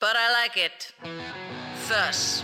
[0.00, 0.92] but I like it.
[1.88, 2.41] Thus.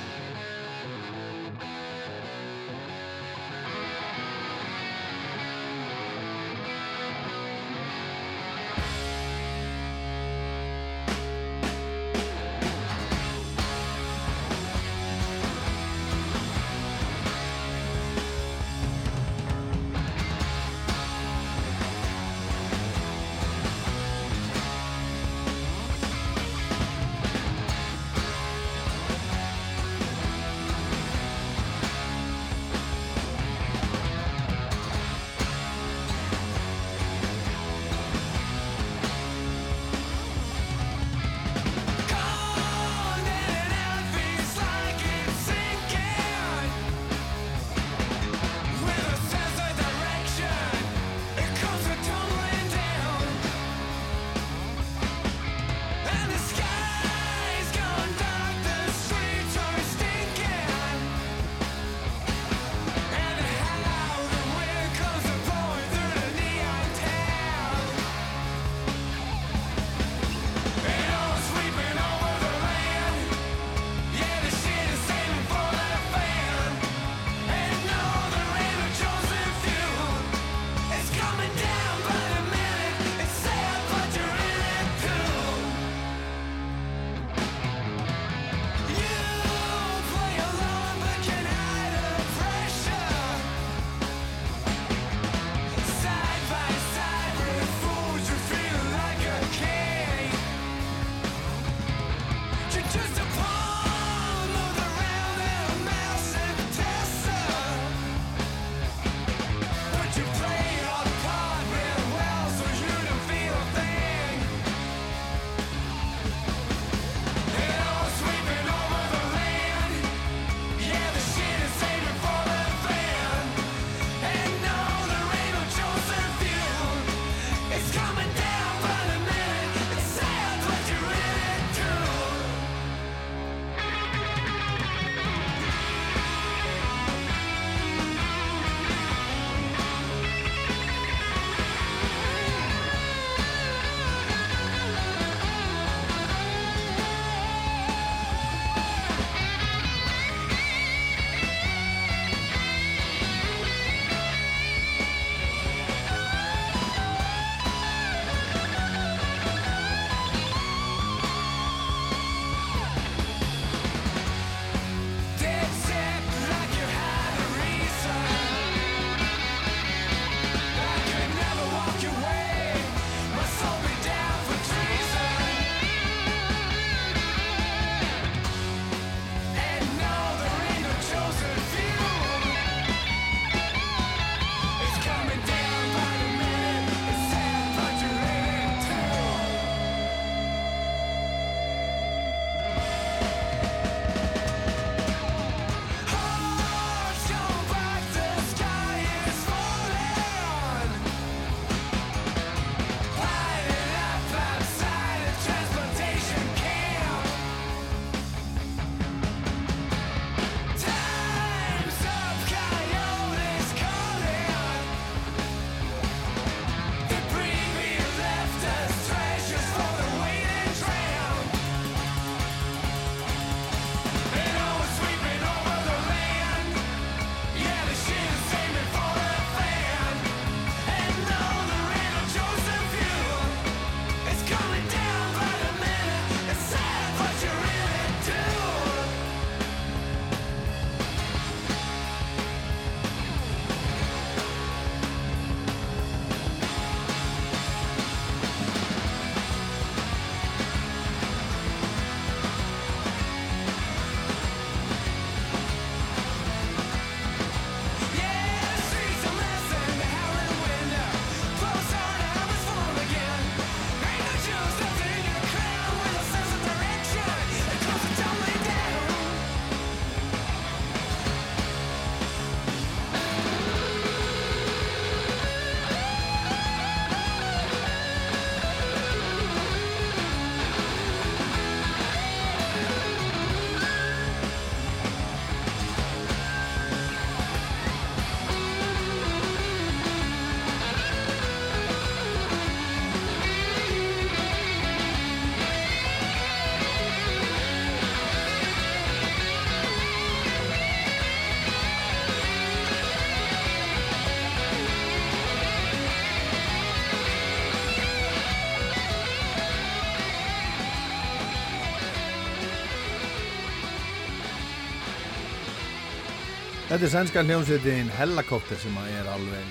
[316.98, 319.66] Þetta er sænska hljómsveitin Hellacopter sem er alveg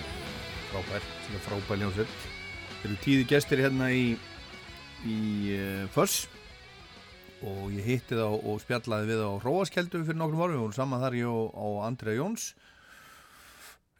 [0.69, 2.13] frábær, sem er frábær hljómsveit.
[2.69, 4.05] Þeir eru tíði gestir hérna í,
[5.03, 5.17] í
[5.57, 6.29] uh, Föss
[7.43, 11.03] og ég hitti þá og spjallaði við á Róaskeldu fyrir nokkrum árum, við vorum saman
[11.03, 12.47] þar ég og, og Andrea Jóns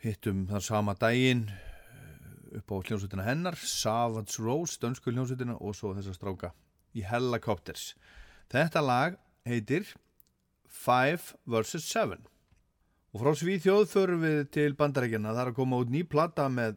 [0.06, 5.92] hittum þar sama daginn eh, upp á hljómsveitina hennar Savage Rose, dönsku hljómsveitina og svo
[6.00, 6.54] þessa stráka
[6.96, 7.92] í Hellacopters
[8.56, 9.92] þetta lag heitir
[10.88, 11.84] 5 vs.
[11.84, 12.37] 7
[13.18, 16.76] og frá Svíþjóð förum við til bandarækjana það er að koma út ný plata með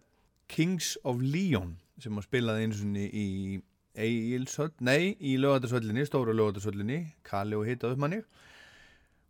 [0.49, 3.25] Kings of Leon sem að spilaði eins og í
[4.01, 8.23] Egilshöll, nei, í lögatarsöllinni, stóru lögatarsöllinni, Kali og heitað upp manni.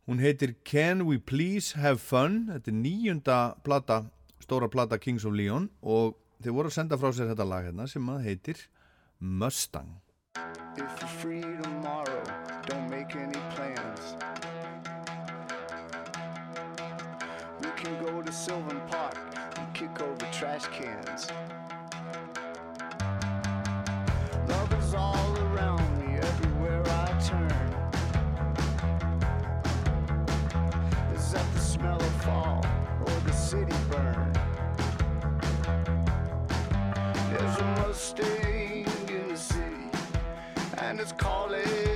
[0.07, 4.05] Hún heitir Can We Please Have Fun, þetta er nýjunda plata,
[4.45, 6.15] stóra plata Kings of Leon og
[6.45, 8.62] þeir voru að senda frá sér þetta lag hérna sem að heitir
[9.19, 9.99] Mustang.
[10.78, 12.49] If you're free tomorrow,
[18.31, 19.16] to Sylvan Park
[19.57, 21.27] and kick over trash cans.
[24.48, 27.51] Love is all around me, everywhere I turn.
[31.12, 32.65] Is that the smell of fall
[33.01, 34.32] or the city burn?
[37.31, 39.90] There's a Mustang in the city
[40.78, 41.90] and it's calling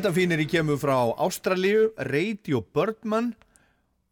[0.00, 3.36] Þetta fínir í kemur frá Ástralíu, Radio Birdman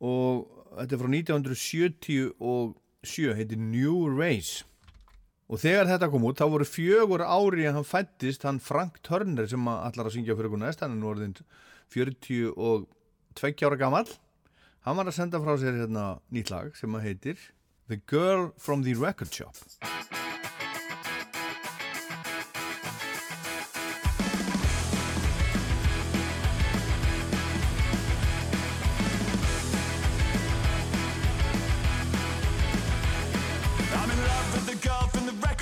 [0.04, 0.44] og
[0.74, 4.68] þetta er frá 1977, heitir New Race.
[5.48, 9.48] Og þegar þetta kom út, þá voru fjögur ári að hann fættist, hann Frank Turner
[9.48, 11.32] sem allar að syngja fyrir hún næst, hann er nú orðin
[11.96, 14.04] 42 ára gammal.
[14.84, 17.40] Hann var að senda frá sér hérna nýtt lag sem að heitir
[17.88, 19.56] The Girl from the Record Shop.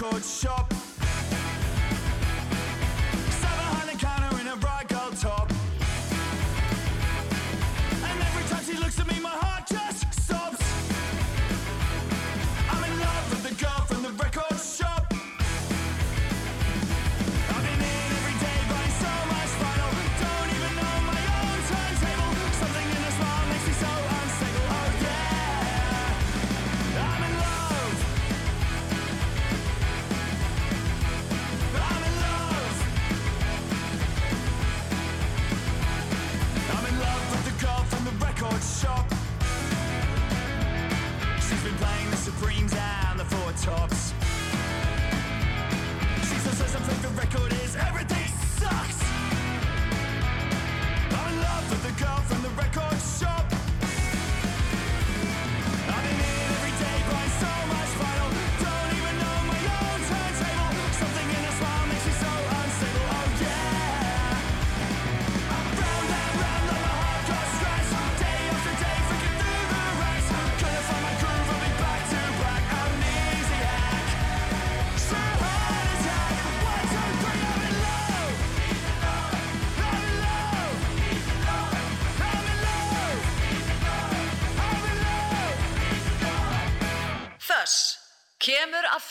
[0.07, 0.76] record shop.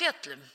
[0.06, 0.55] Viertel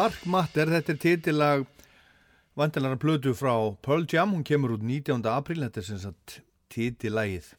[0.00, 1.62] Dark Matter, þetta er titilag
[2.56, 3.52] vandalara plötu frá
[3.84, 5.26] Pearl Jam, hún kemur út 19.
[5.28, 6.36] apríl, þetta er sem sagt
[6.72, 7.50] titilagið.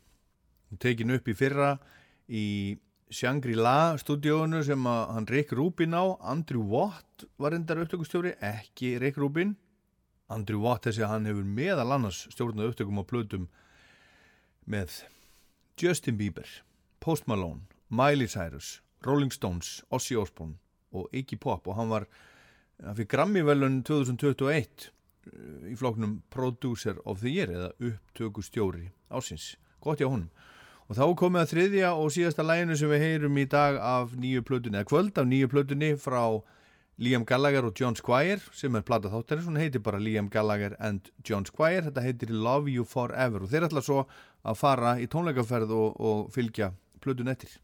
[0.71, 1.67] Hún tekin upp í fyrra
[2.25, 2.45] í
[3.13, 9.21] Shangri-La stúdíónu sem að hann Rick Rubin á, Andrew Watt var endar upptökustjóri, ekki Rick
[9.21, 9.53] Rubin.
[10.33, 13.45] Andrew Watt þessi að hann hefur meðal annars stjórnað upptökum á plötum
[14.65, 15.03] með
[15.77, 16.49] Justin Bieber,
[17.05, 20.57] Post Malone, Miley Cyrus, Rolling Stones, Ozzy Osbourne
[20.91, 22.07] og Iggy Pop og hann var
[22.81, 30.01] hann fyrir Grammy-velun 2021 eh, í floknum Producer of the Year eða upptökustjóri ásins, gott
[30.01, 30.31] hjá honum.
[30.89, 34.43] Og þá komið að þriðja og síðasta læginu sem við heyrum í dag af nýju
[34.47, 36.25] plötunni, eða kvöld af nýju plötunni frá
[37.01, 41.09] Liam Gallagher og John Squire sem er plata þáttarins, hún heitir bara Liam Gallagher and
[41.25, 44.03] John Squire, þetta heitir Love You Forever og þeir ætla svo
[44.43, 47.55] að fara í tónleikaferð og, og fylgja plötun eftir.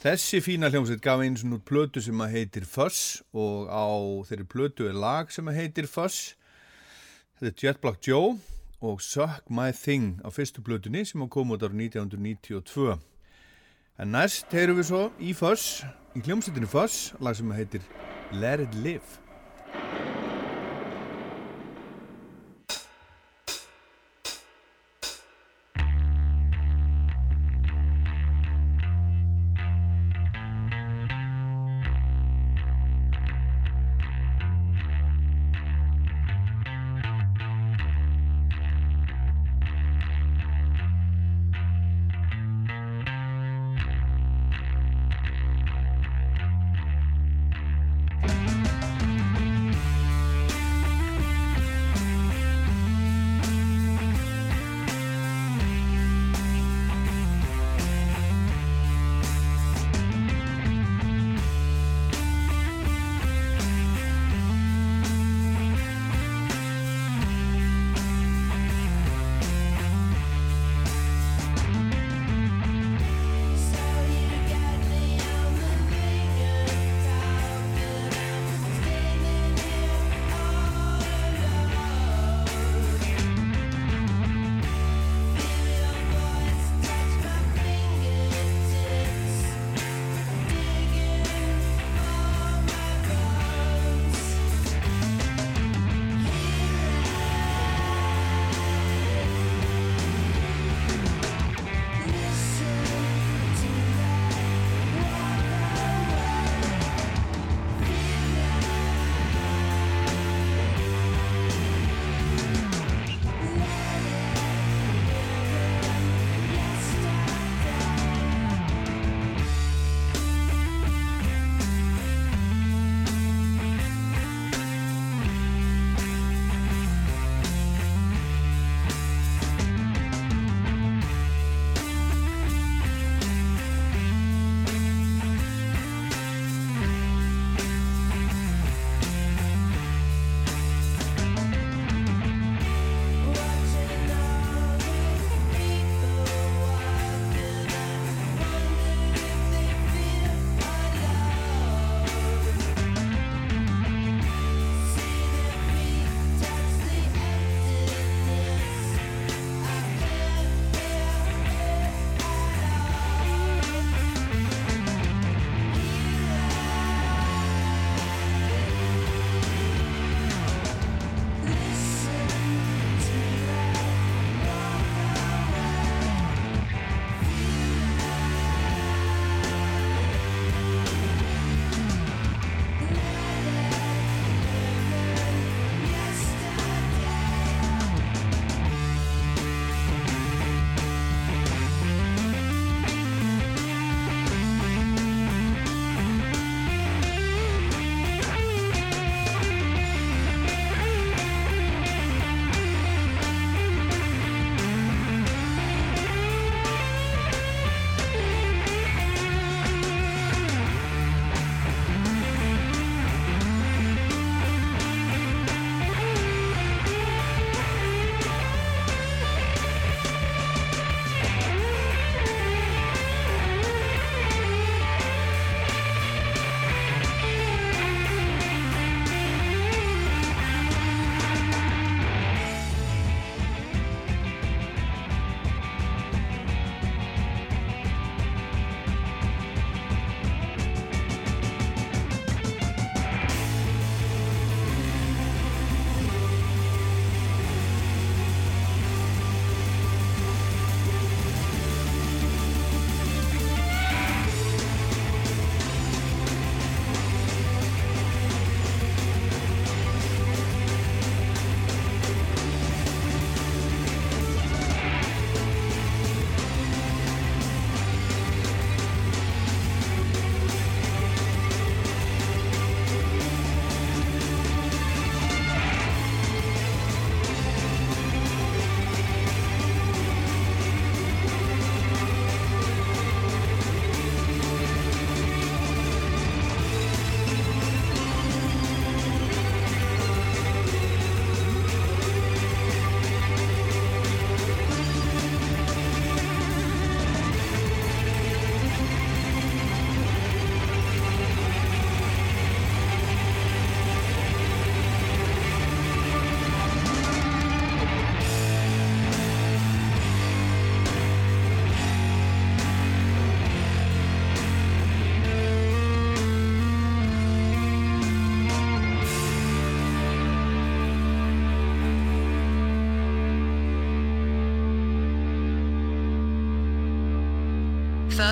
[0.00, 3.84] Þessi fína hljómsveit gaf eins og nút plötu sem að heitir Fuss og á
[4.24, 6.38] þeirri plötu er lag sem að heitir Fuss.
[7.36, 8.38] Þetta er Jet Black Joe
[8.80, 12.96] og Suck My Thing á fyrstu plötunni sem að koma út ára 1992.
[14.00, 15.82] En næst heyrum við svo í Fuss,
[16.16, 17.84] í hljómsveitinu Fuss, lag sem að heitir
[18.32, 19.29] Let It Live.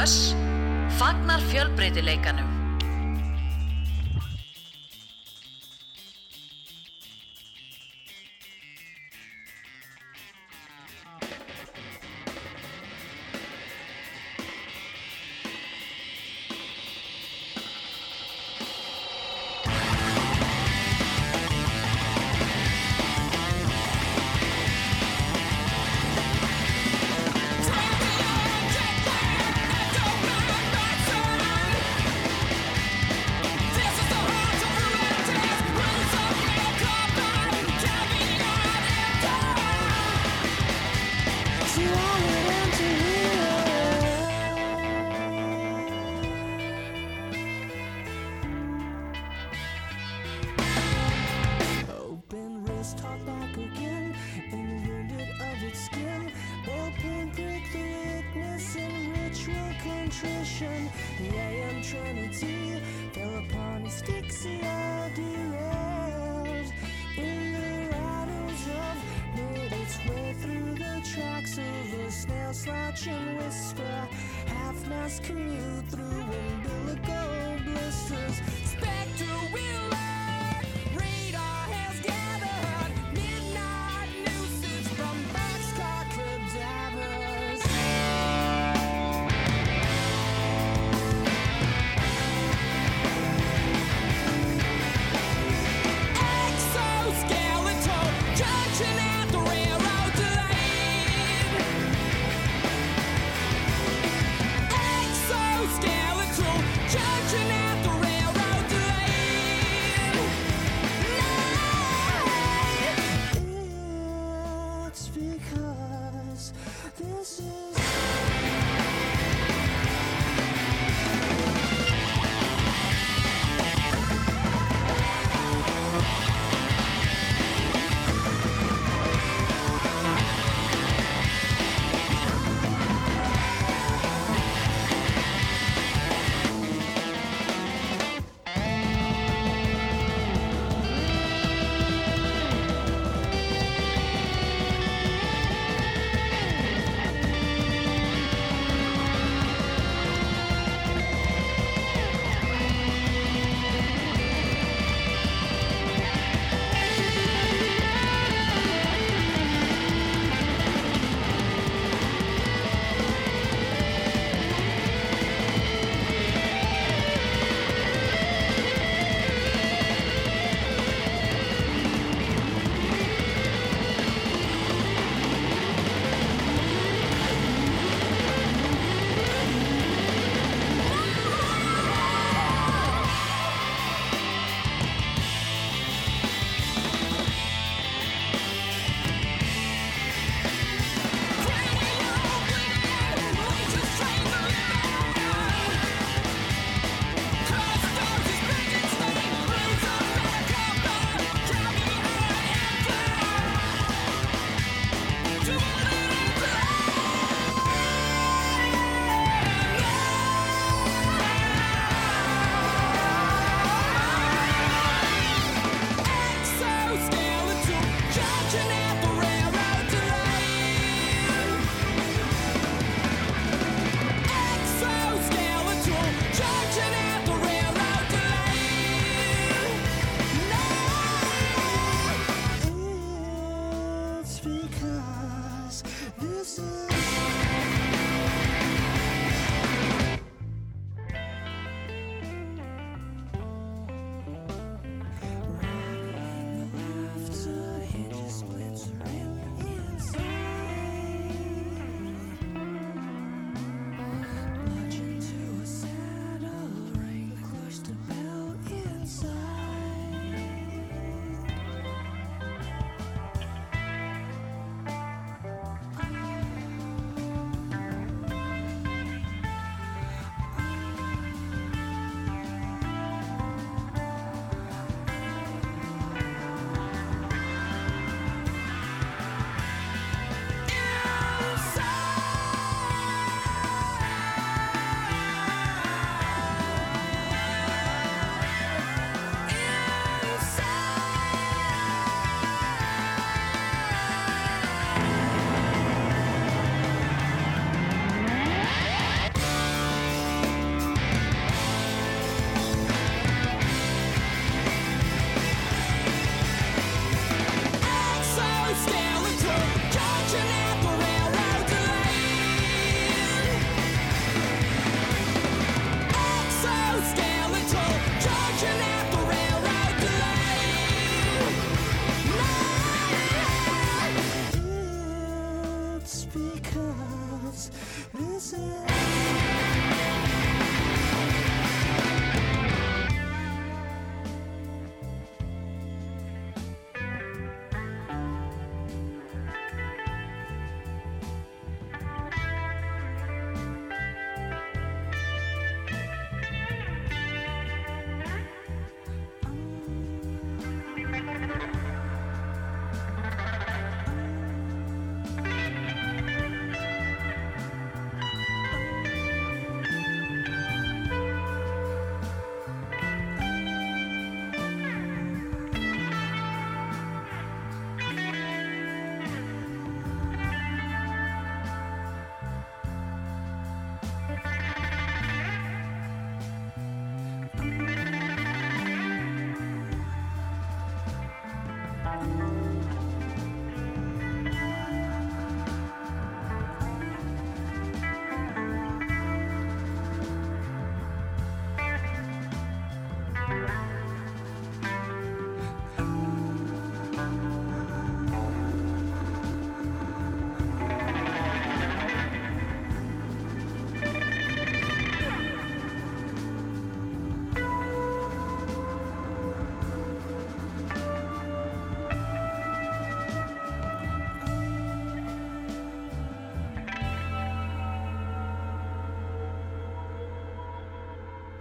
[0.09, 0.35] Föss
[0.99, 2.48] fagnar fjölbreytileikanum.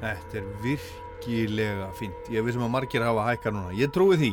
[0.07, 2.29] Þetta er virkilega fint.
[2.31, 3.73] Ég vissum að margir hafa hækkað núna.
[3.75, 4.31] Ég trúi því.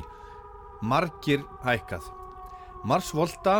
[0.84, 2.06] Margir hækkað.
[2.84, 3.56] Mars Volta,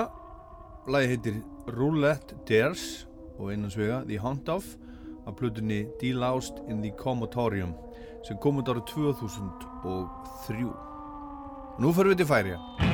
[0.86, 1.40] lagi heitir
[1.74, 3.06] Roulette Dares
[3.38, 4.66] og einhansvega The Hound of
[5.26, 7.74] af plutunni D-Loused in the Comatorium
[8.24, 10.68] sem kom út árið 2003.
[11.80, 12.93] Nú fyrir við til færja.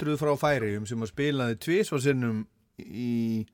[0.00, 2.38] hundruð frá færiðum sem að spilaði tvísvarsinnum
[2.80, 3.44] í,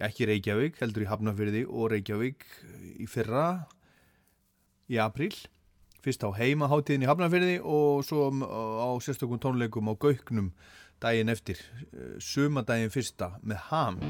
[0.00, 2.46] ekki Reykjavík, heldur í Hafnafyrði og Reykjavík
[2.96, 3.68] í fyrra,
[4.88, 5.34] í apríl.
[6.00, 10.54] Fyrst á heimaháttíðin í Hafnafyrði og svo um, á sérstökum tónleikum á Gauknum
[11.02, 11.60] daginn eftir,
[11.92, 14.00] eh, sumadaginn fyrsta með ham.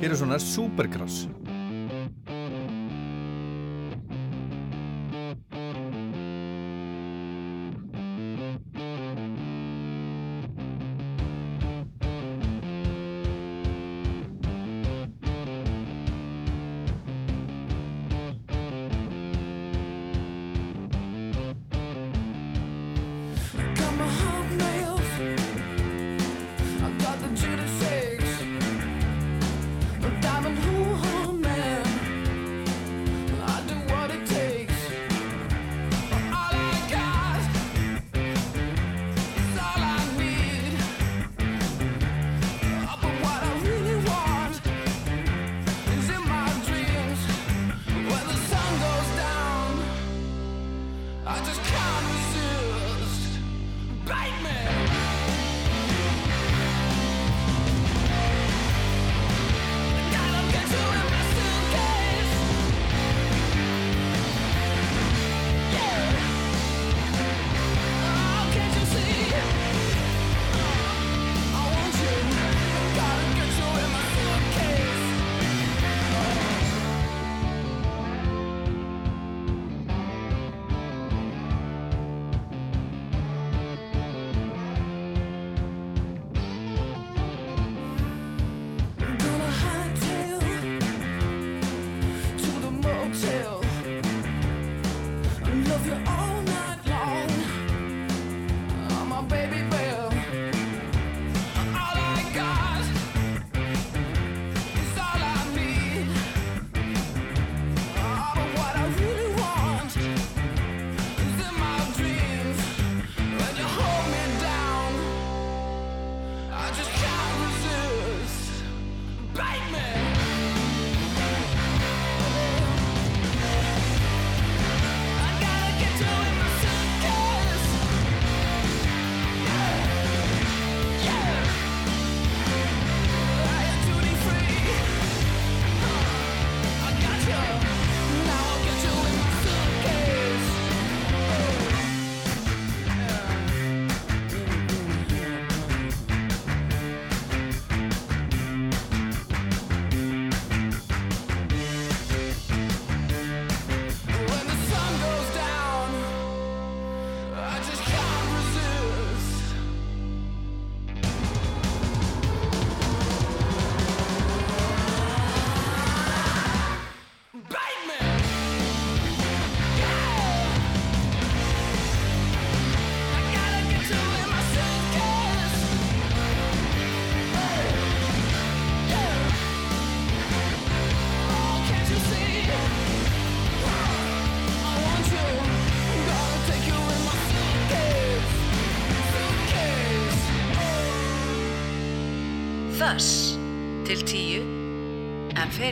[0.00, 1.28] Hér er svona Supergrass.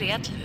[0.09, 0.40] En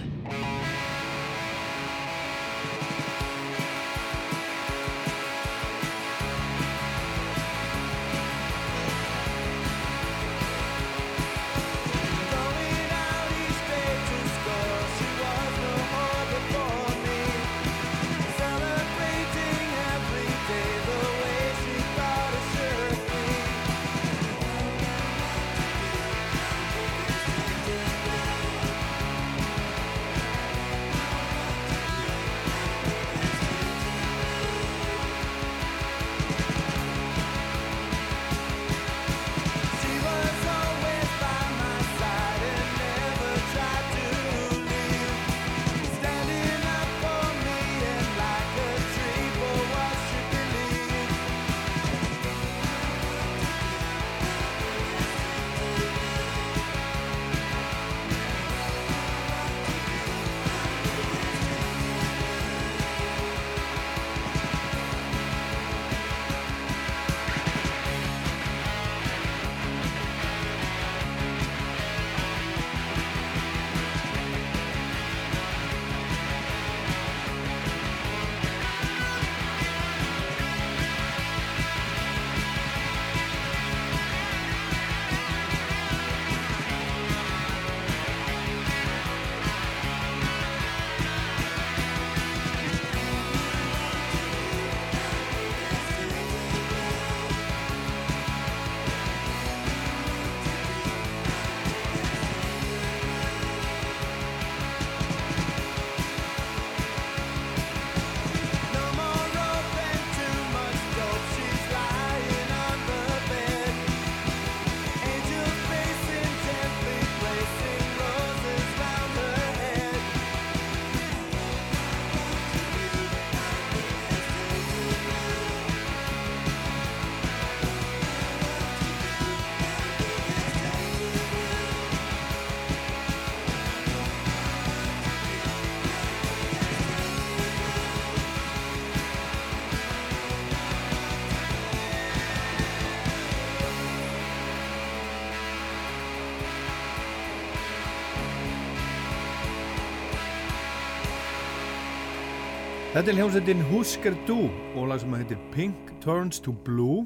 [152.95, 157.01] Þetta er hljómsveitin Husker Du og lag sem heitir Pink Turns to Blue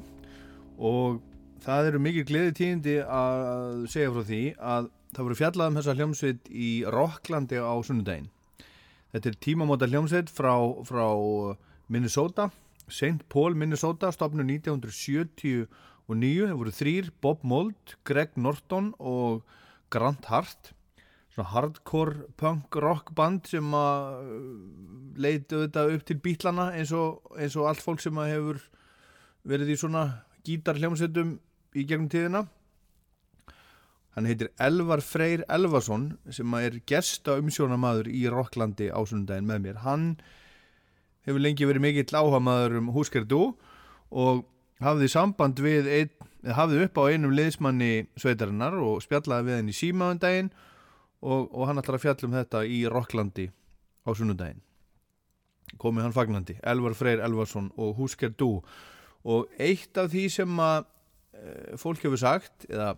[0.78, 1.16] og
[1.64, 4.86] það eru mikið gleði tíðindi að segja frá því að
[5.16, 8.30] það voru fjallað um þessa hljómsveit í Rocklandi á sunnudaginn.
[9.10, 10.54] Þetta er tímamóta hljómsveit frá,
[10.86, 11.08] frá
[11.90, 12.52] Minnesota,
[12.86, 13.26] St.
[13.26, 15.66] Paul, Minnesota, stopnu 1979.
[16.06, 19.42] Það voru þrýr, Bob Mould, Greg Norton og
[19.90, 20.70] Grant Hart
[21.34, 24.22] svona hardcore punk rock band sem að
[25.20, 28.62] leitu þetta upp til bítlana eins og, eins og allt fólk sem að hefur
[29.50, 30.04] verið í svona
[30.46, 31.36] gítarhljómsveitum
[31.76, 32.44] í gegnum tíðina.
[34.16, 39.62] Hann heitir Elvar Freyr Elvason sem að er gesta umsjónamaður í Rocklandi á sunnudaginn með
[39.66, 39.82] mér.
[39.84, 40.06] Hann
[41.28, 43.42] hefur lengi verið mikill áhamaður um Húskerdu
[44.10, 44.42] og
[44.82, 46.10] hafði samband við ein,
[46.56, 50.50] hafði upp á einum liðsmanni sveitarinnar og spjallaði við henni í símaðundaginn
[51.20, 53.46] og, og hann ætlar að fjalla um þetta í Rocklandi
[54.06, 54.62] á sunnudaginn.
[55.80, 58.58] Komið hann fagnandi, Elvar Freyr Elvarsson og Husker Du.
[59.22, 60.88] Og eitt af því sem að
[61.36, 62.94] e, fólk hefur sagt, eða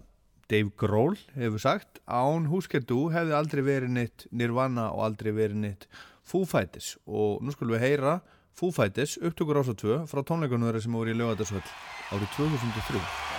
[0.53, 5.61] Dave Grohl hefur sagt án Husker Du hefði aldrei verið neitt Nirvana og aldrei verið
[5.67, 5.89] neitt
[6.23, 6.95] Foo Fighters.
[7.07, 8.21] Og nú skulum við heyra
[8.57, 11.77] Foo Fighters upptökur ás og tvö frá tónleikunum þeirra sem voru í lögatarsvöld
[12.13, 13.32] árið 2003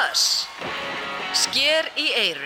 [0.00, 0.46] Þess.
[1.36, 2.39] Sker í eirun.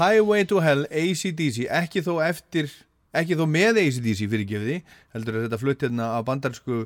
[0.00, 2.70] Highway to Hell, ACDC ekki þó eftir,
[3.12, 4.76] ekki þó með ACDC fyrir gefiði,
[5.12, 6.78] heldur að þetta flutt hérna af bandarsku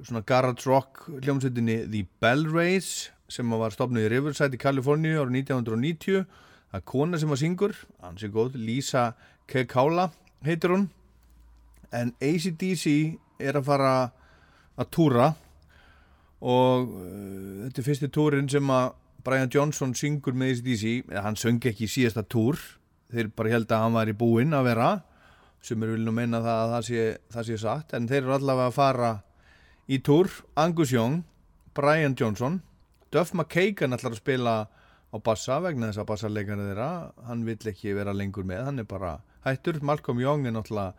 [0.00, 5.44] svona garage rock hljómsveitinni The Bell Rays sem var stopnuð í Riverside í Kaliforníu árið
[5.44, 9.04] 1990 það er kona sem að syngur, hans er góð Lisa
[9.50, 10.08] Kekaula
[10.46, 10.88] heitir hún.
[11.94, 13.92] En ACDC er að fara
[14.78, 15.30] að túra
[16.40, 18.94] og uh, þetta er fyrsti túrin sem að
[19.24, 22.58] Brian Johnson syngur með ACDC hann söng ekki í síðasta túr.
[23.10, 24.90] Þeir bara held að hann var í búinn að vera.
[25.60, 28.70] Sem eru vilja meina það að það sé, það sé satt en þeir eru allavega
[28.70, 29.12] að fara
[29.90, 30.30] í túr.
[30.56, 31.22] Angus Young,
[31.76, 32.60] Brian Johnson.
[33.10, 34.54] Duff McKagan ætlar að spila
[35.10, 36.90] á bassa vegna þess að bassarleikari þeirra
[37.26, 40.94] hann vill ekki vera lengur með hann er bara hættur, Malcolm Young er náttúrulega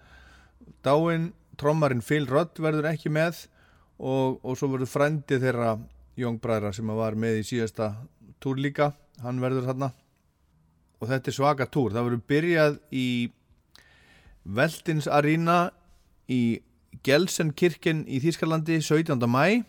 [0.83, 3.45] dáinn, trommarinn Phil Rudd verður ekki með
[4.01, 5.77] og, og svo verður frændi þeirra
[6.19, 7.93] Young bræðra sem var með í síðasta
[8.43, 8.91] túr líka,
[9.23, 9.91] hann verður þarna.
[11.01, 11.93] Og þetta er svaka túr.
[11.93, 13.07] Það verður byrjað í
[14.43, 15.71] Veltins Arena
[16.29, 16.61] í
[17.05, 19.15] Gelsenkirken í Þýskalandi 17.
[19.25, 19.63] mæ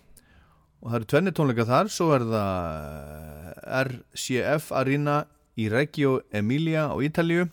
[0.83, 1.91] og það eru tvenni tónleika þar.
[1.93, 5.23] Svo er það RCF Arena
[5.57, 7.47] í Reggio Emilia á Ítalíu.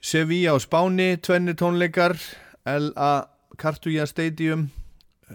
[0.00, 2.16] Sevilla á Spáni tvenni tónleikar.
[2.68, 3.12] LA
[3.58, 4.68] Cartuja Stadium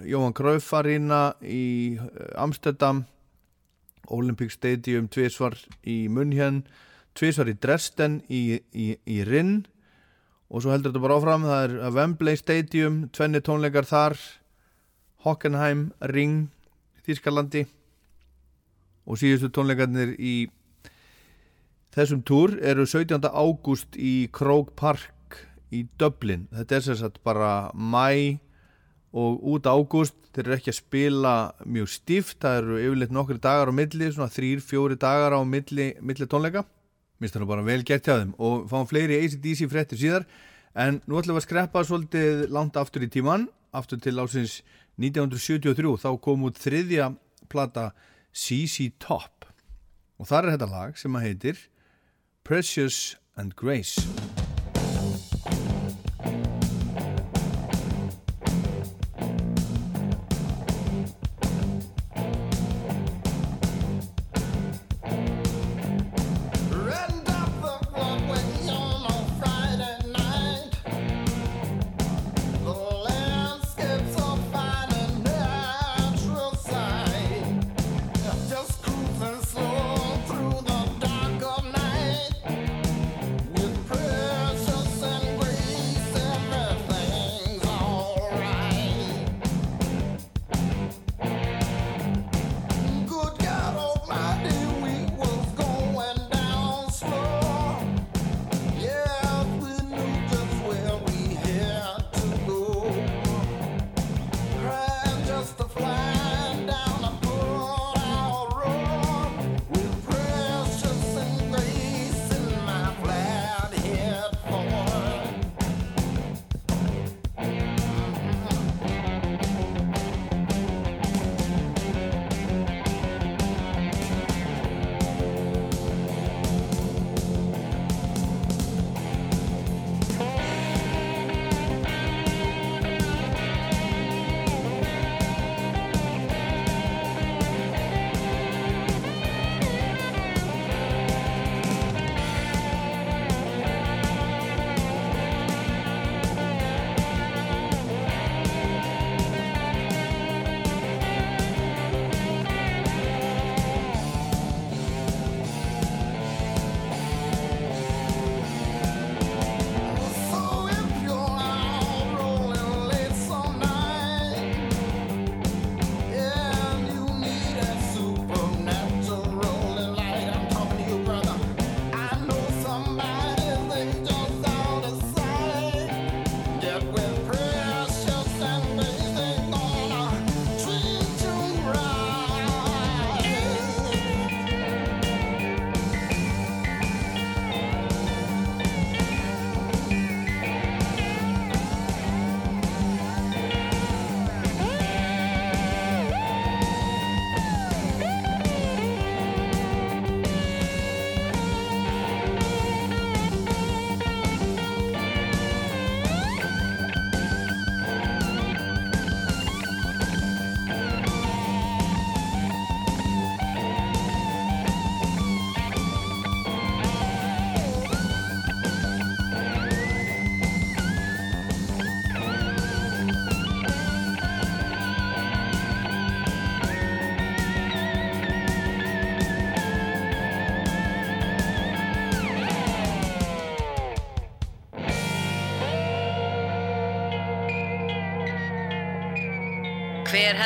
[0.02, 3.04] Jóhann Cruyff Arena í eh, Amsterdam
[4.12, 5.56] Olympic Stadium tvisvar
[5.88, 6.64] í München
[7.18, 9.62] tvisvar í Dresden í, í, í Rinn
[10.50, 14.18] og svo heldur þetta bara áfram það er Wembley Stadium tvenni tónleikar þar
[15.24, 16.50] Hockenheim, Ring
[17.06, 17.64] Þískalandi
[19.08, 20.36] og síðustu tónleikarnir í
[21.94, 23.22] þessum túr eru 17.
[23.30, 25.40] ágúst í Croke Park
[25.74, 28.40] í Dublin þetta er sagt bara mæ
[29.14, 31.34] og út ágúst þeir eru ekki að spila
[31.70, 35.92] mjög stíft það eru yfirleitt nokkri dagar á milli svona þrýr, fjóri dagar á milli,
[36.02, 36.66] milli tónleika.
[37.22, 40.26] Minnst það nú bara vel gert hjá þeim og fáum fleiri ACDC fréttir síðar.
[40.74, 44.62] En nú ætlum við að skreppa svolítið langt aftur í tíman aftur til ásins
[44.98, 47.12] 1973 þá kom út þriðja
[47.54, 47.92] plata
[48.34, 49.46] CC Top.
[50.18, 51.68] Og þar er þetta lag sem að heitir
[52.44, 54.02] Precious and Grace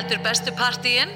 [0.07, 1.09] Hver heldur bestu partíin?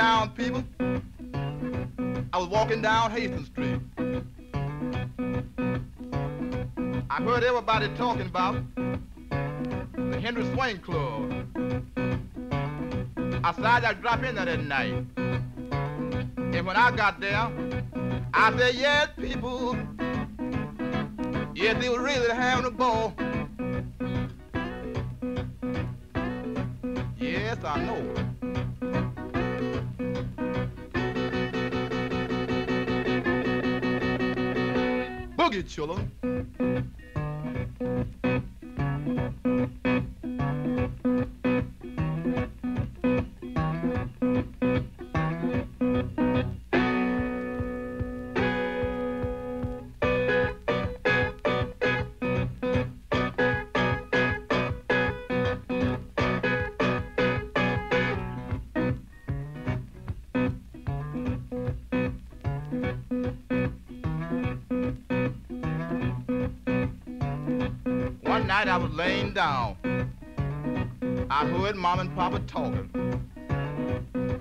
[0.00, 0.64] Town, people,
[2.32, 3.80] I was walking down Hastings Street.
[7.10, 11.30] I heard everybody talking about the Henry Swain Club.
[13.44, 15.04] I decided I'd drop in there that night.
[15.18, 17.50] And when I got there,
[18.32, 19.76] I said, yes, people,
[21.54, 23.12] yes, they were really having a ball.
[27.18, 28.19] Yes, I know.
[35.70, 36.19] Boogie children.
[68.70, 69.76] I was laying down.
[71.28, 72.88] I heard mom and papa talking.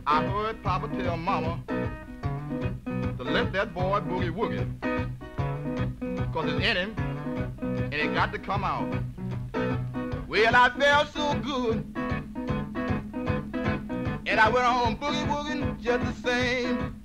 [0.05, 1.59] I heard papa tell mama
[2.85, 4.67] to let that boy boogie woogie.
[6.31, 6.95] Cause it's in him
[7.59, 8.87] and it got to come out.
[10.27, 11.83] Well, I felt so good.
[14.27, 16.98] And I went on boogie wooging just the same.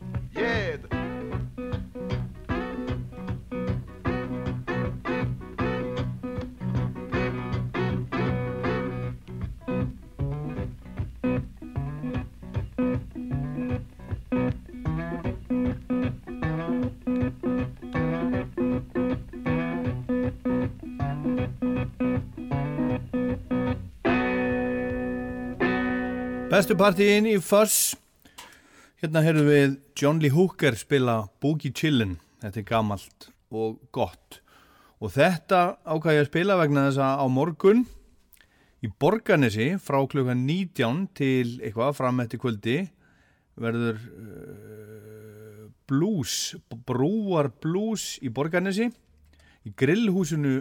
[26.55, 27.97] Bestu partíin í Fuss
[29.03, 32.13] Hérna heyrðum við John Lee Hooker spila Boogie Chillin.
[32.45, 34.37] Þetta er gamalt og gott.
[35.03, 37.81] Og þetta ákvæði að spila vegna þess að á morgun
[38.87, 42.77] í Borganesi frá klukkan 19 til eitthvað fram eftir kvöldi
[43.59, 46.55] verður uh, blues,
[46.87, 48.87] brúar blues í Borganesi
[49.67, 50.61] í grillhúsinu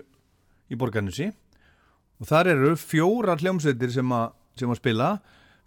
[0.73, 1.29] í Borganesi
[2.17, 5.13] og þar eru fjórar hljómsveitir sem að spila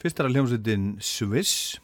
[0.03, 1.77] fyrst er að hljómsveitin Swiss.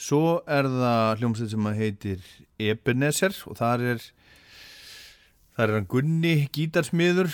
[0.00, 2.26] Svo er það hljómsveit sem heitir
[2.60, 4.04] Ebenezer og þar er
[5.56, 7.30] þar er hann Gunni gítarsmiður.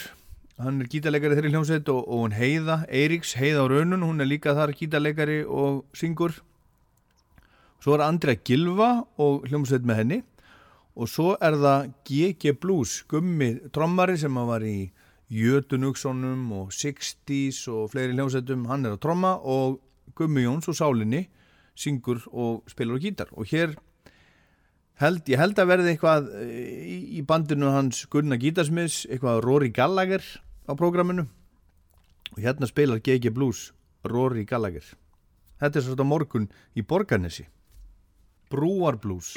[0.58, 4.30] Hann er gítarleikari þeirri hljómsveit og, og hún Heiða, Eiríks, Heiða á raunun hún er
[4.30, 6.34] líka þar gítarleikari og syngur.
[7.84, 10.20] Svo er Andrea Gilva og hljómsveit með henni.
[10.96, 14.88] Og svo er það GG Blues gummi trommari sem var í
[15.30, 18.64] Jötunugssonum og 60s og fleiri hljómsveitum.
[18.70, 19.80] Hann er að tromma og
[20.16, 21.26] Gummi Jóns og Sálinni
[21.76, 23.32] syngur og spilar á gítar.
[23.36, 23.76] Og hér
[25.00, 29.72] held, ég held að verði eitthvað eh, í, í bandinu hans Gunnar Gítarsmiðs, eitthvað Rory
[29.76, 30.24] Gallagher
[30.66, 31.26] á prógraminu.
[32.34, 33.70] Og hérna spilar GG Blues
[34.04, 34.86] Rory Gallagher.
[35.60, 37.46] Þetta er svolítið morgun í Borgarnesi.
[38.52, 39.34] Brúar Blues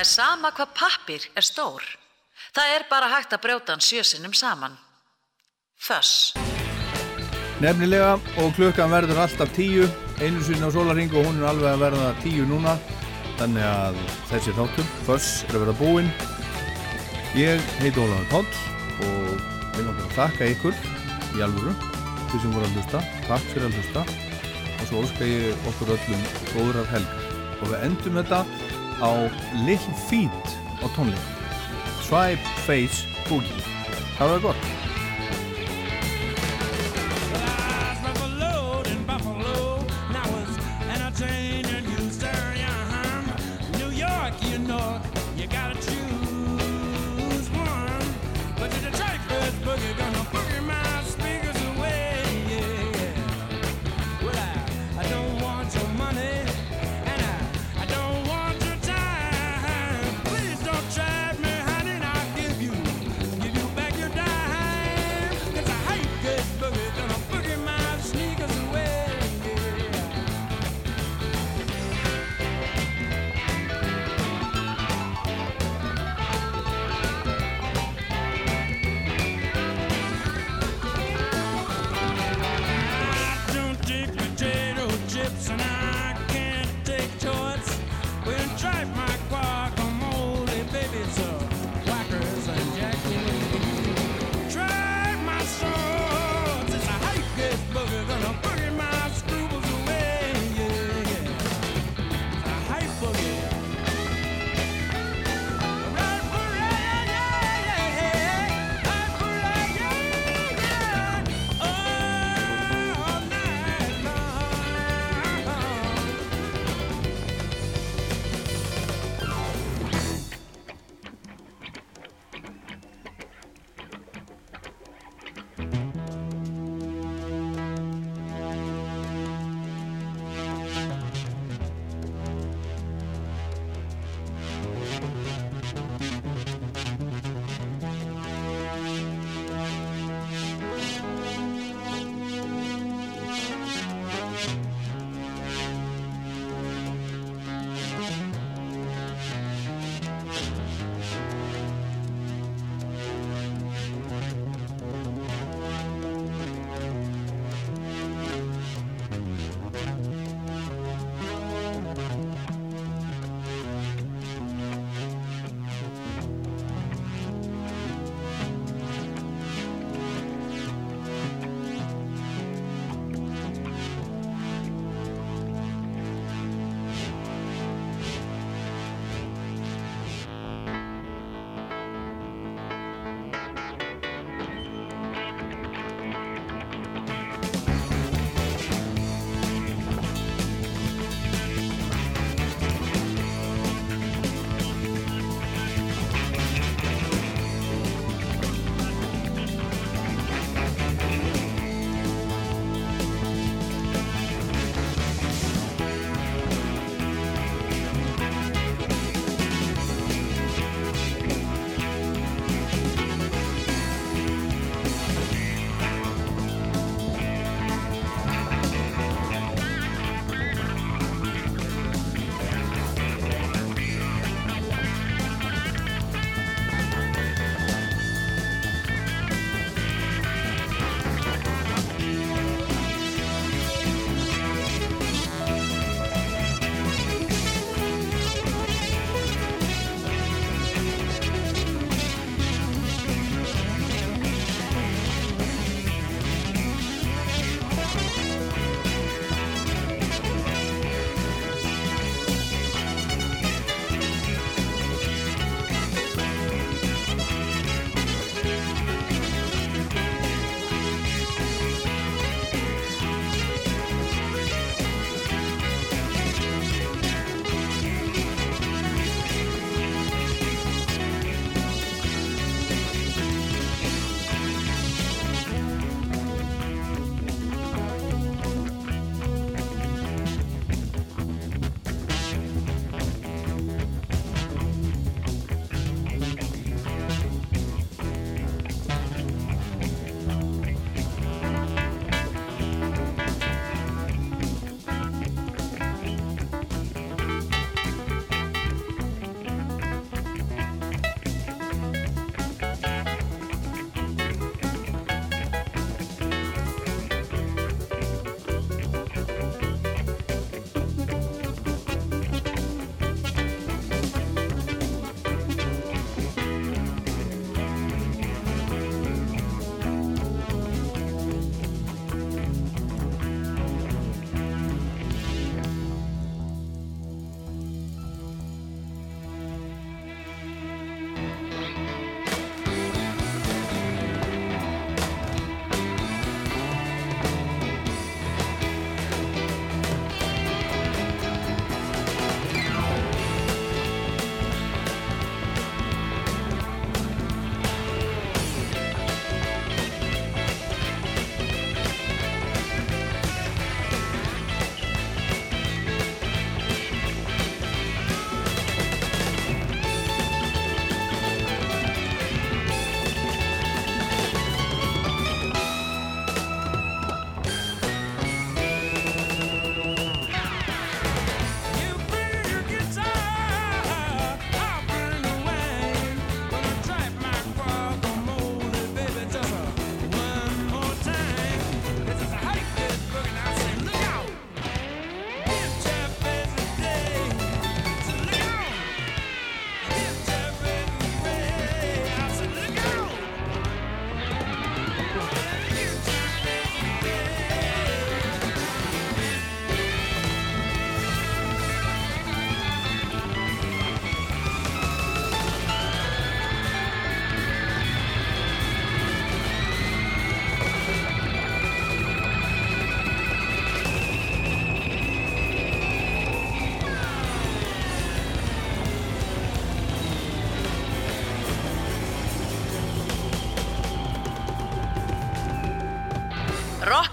[0.00, 1.82] Það er sama hvað pappir er stór.
[2.56, 4.78] Það er bara hægt að brjóta hann sjösinnum saman.
[5.76, 6.32] Föss.
[7.60, 9.84] Nefnilega og klukkan verður alltaf tíu
[10.22, 12.78] einu sinni á sólaring og hún er alveg að verða tíu núna
[13.42, 16.10] þannig að þessi þáttur, Föss, er að verða búinn
[17.36, 19.30] Ég heiti Ólafur Páll og
[19.76, 20.82] við langar að þakka ykkur
[21.36, 21.76] í alvöru
[22.32, 26.28] því sem voru að hlusta, takk fyrir að hlusta og svo óska ég okkur öllum
[26.54, 28.44] góðrar helgar og við endum þetta
[29.00, 29.10] á
[29.66, 30.44] Little Feet
[30.84, 31.24] á tónleik
[32.04, 33.64] Swipe Face Boogie.
[34.18, 34.79] Það var gott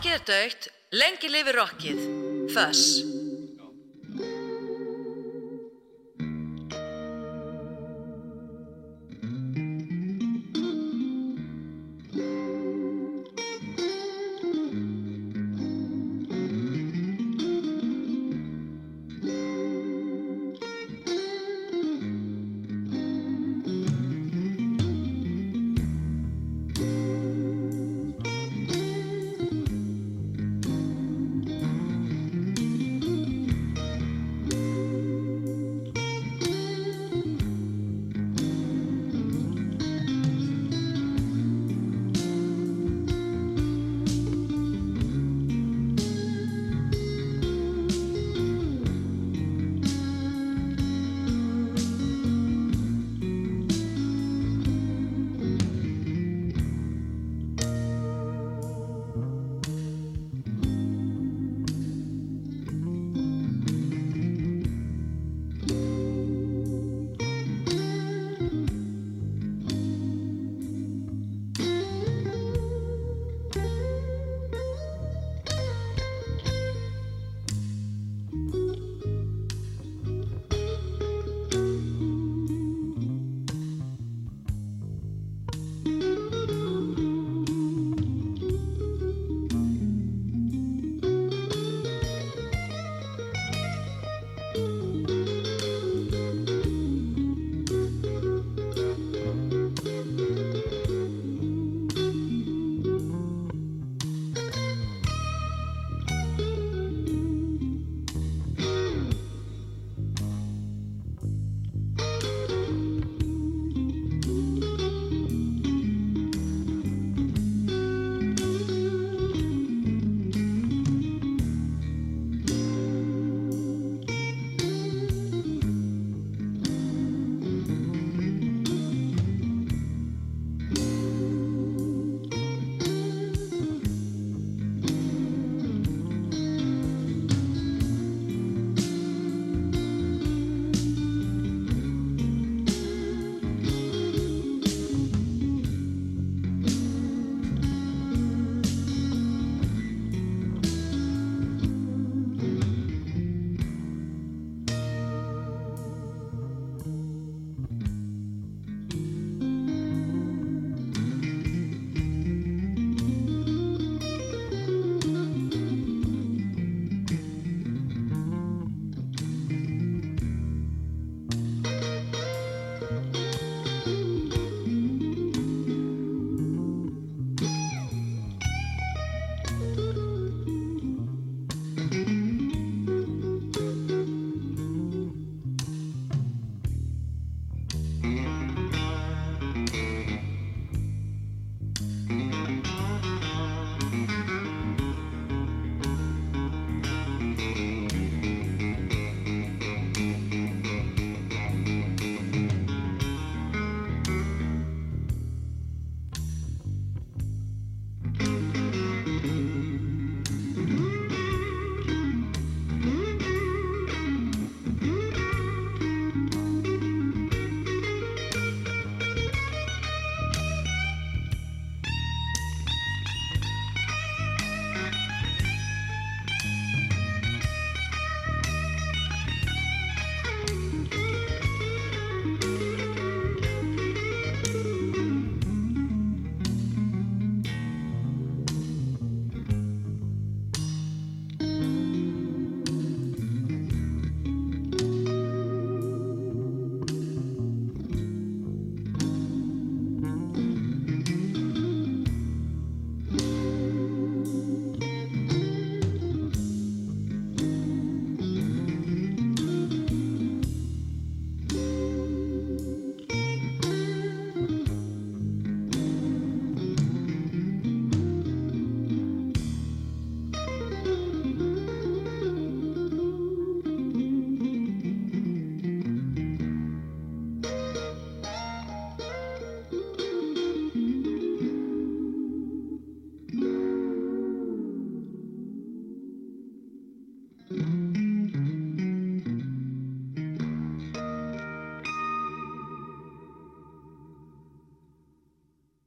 [0.07, 1.99] Rokkið er dögt, lengi lifi rokkið.
[2.55, 3.06] Föss.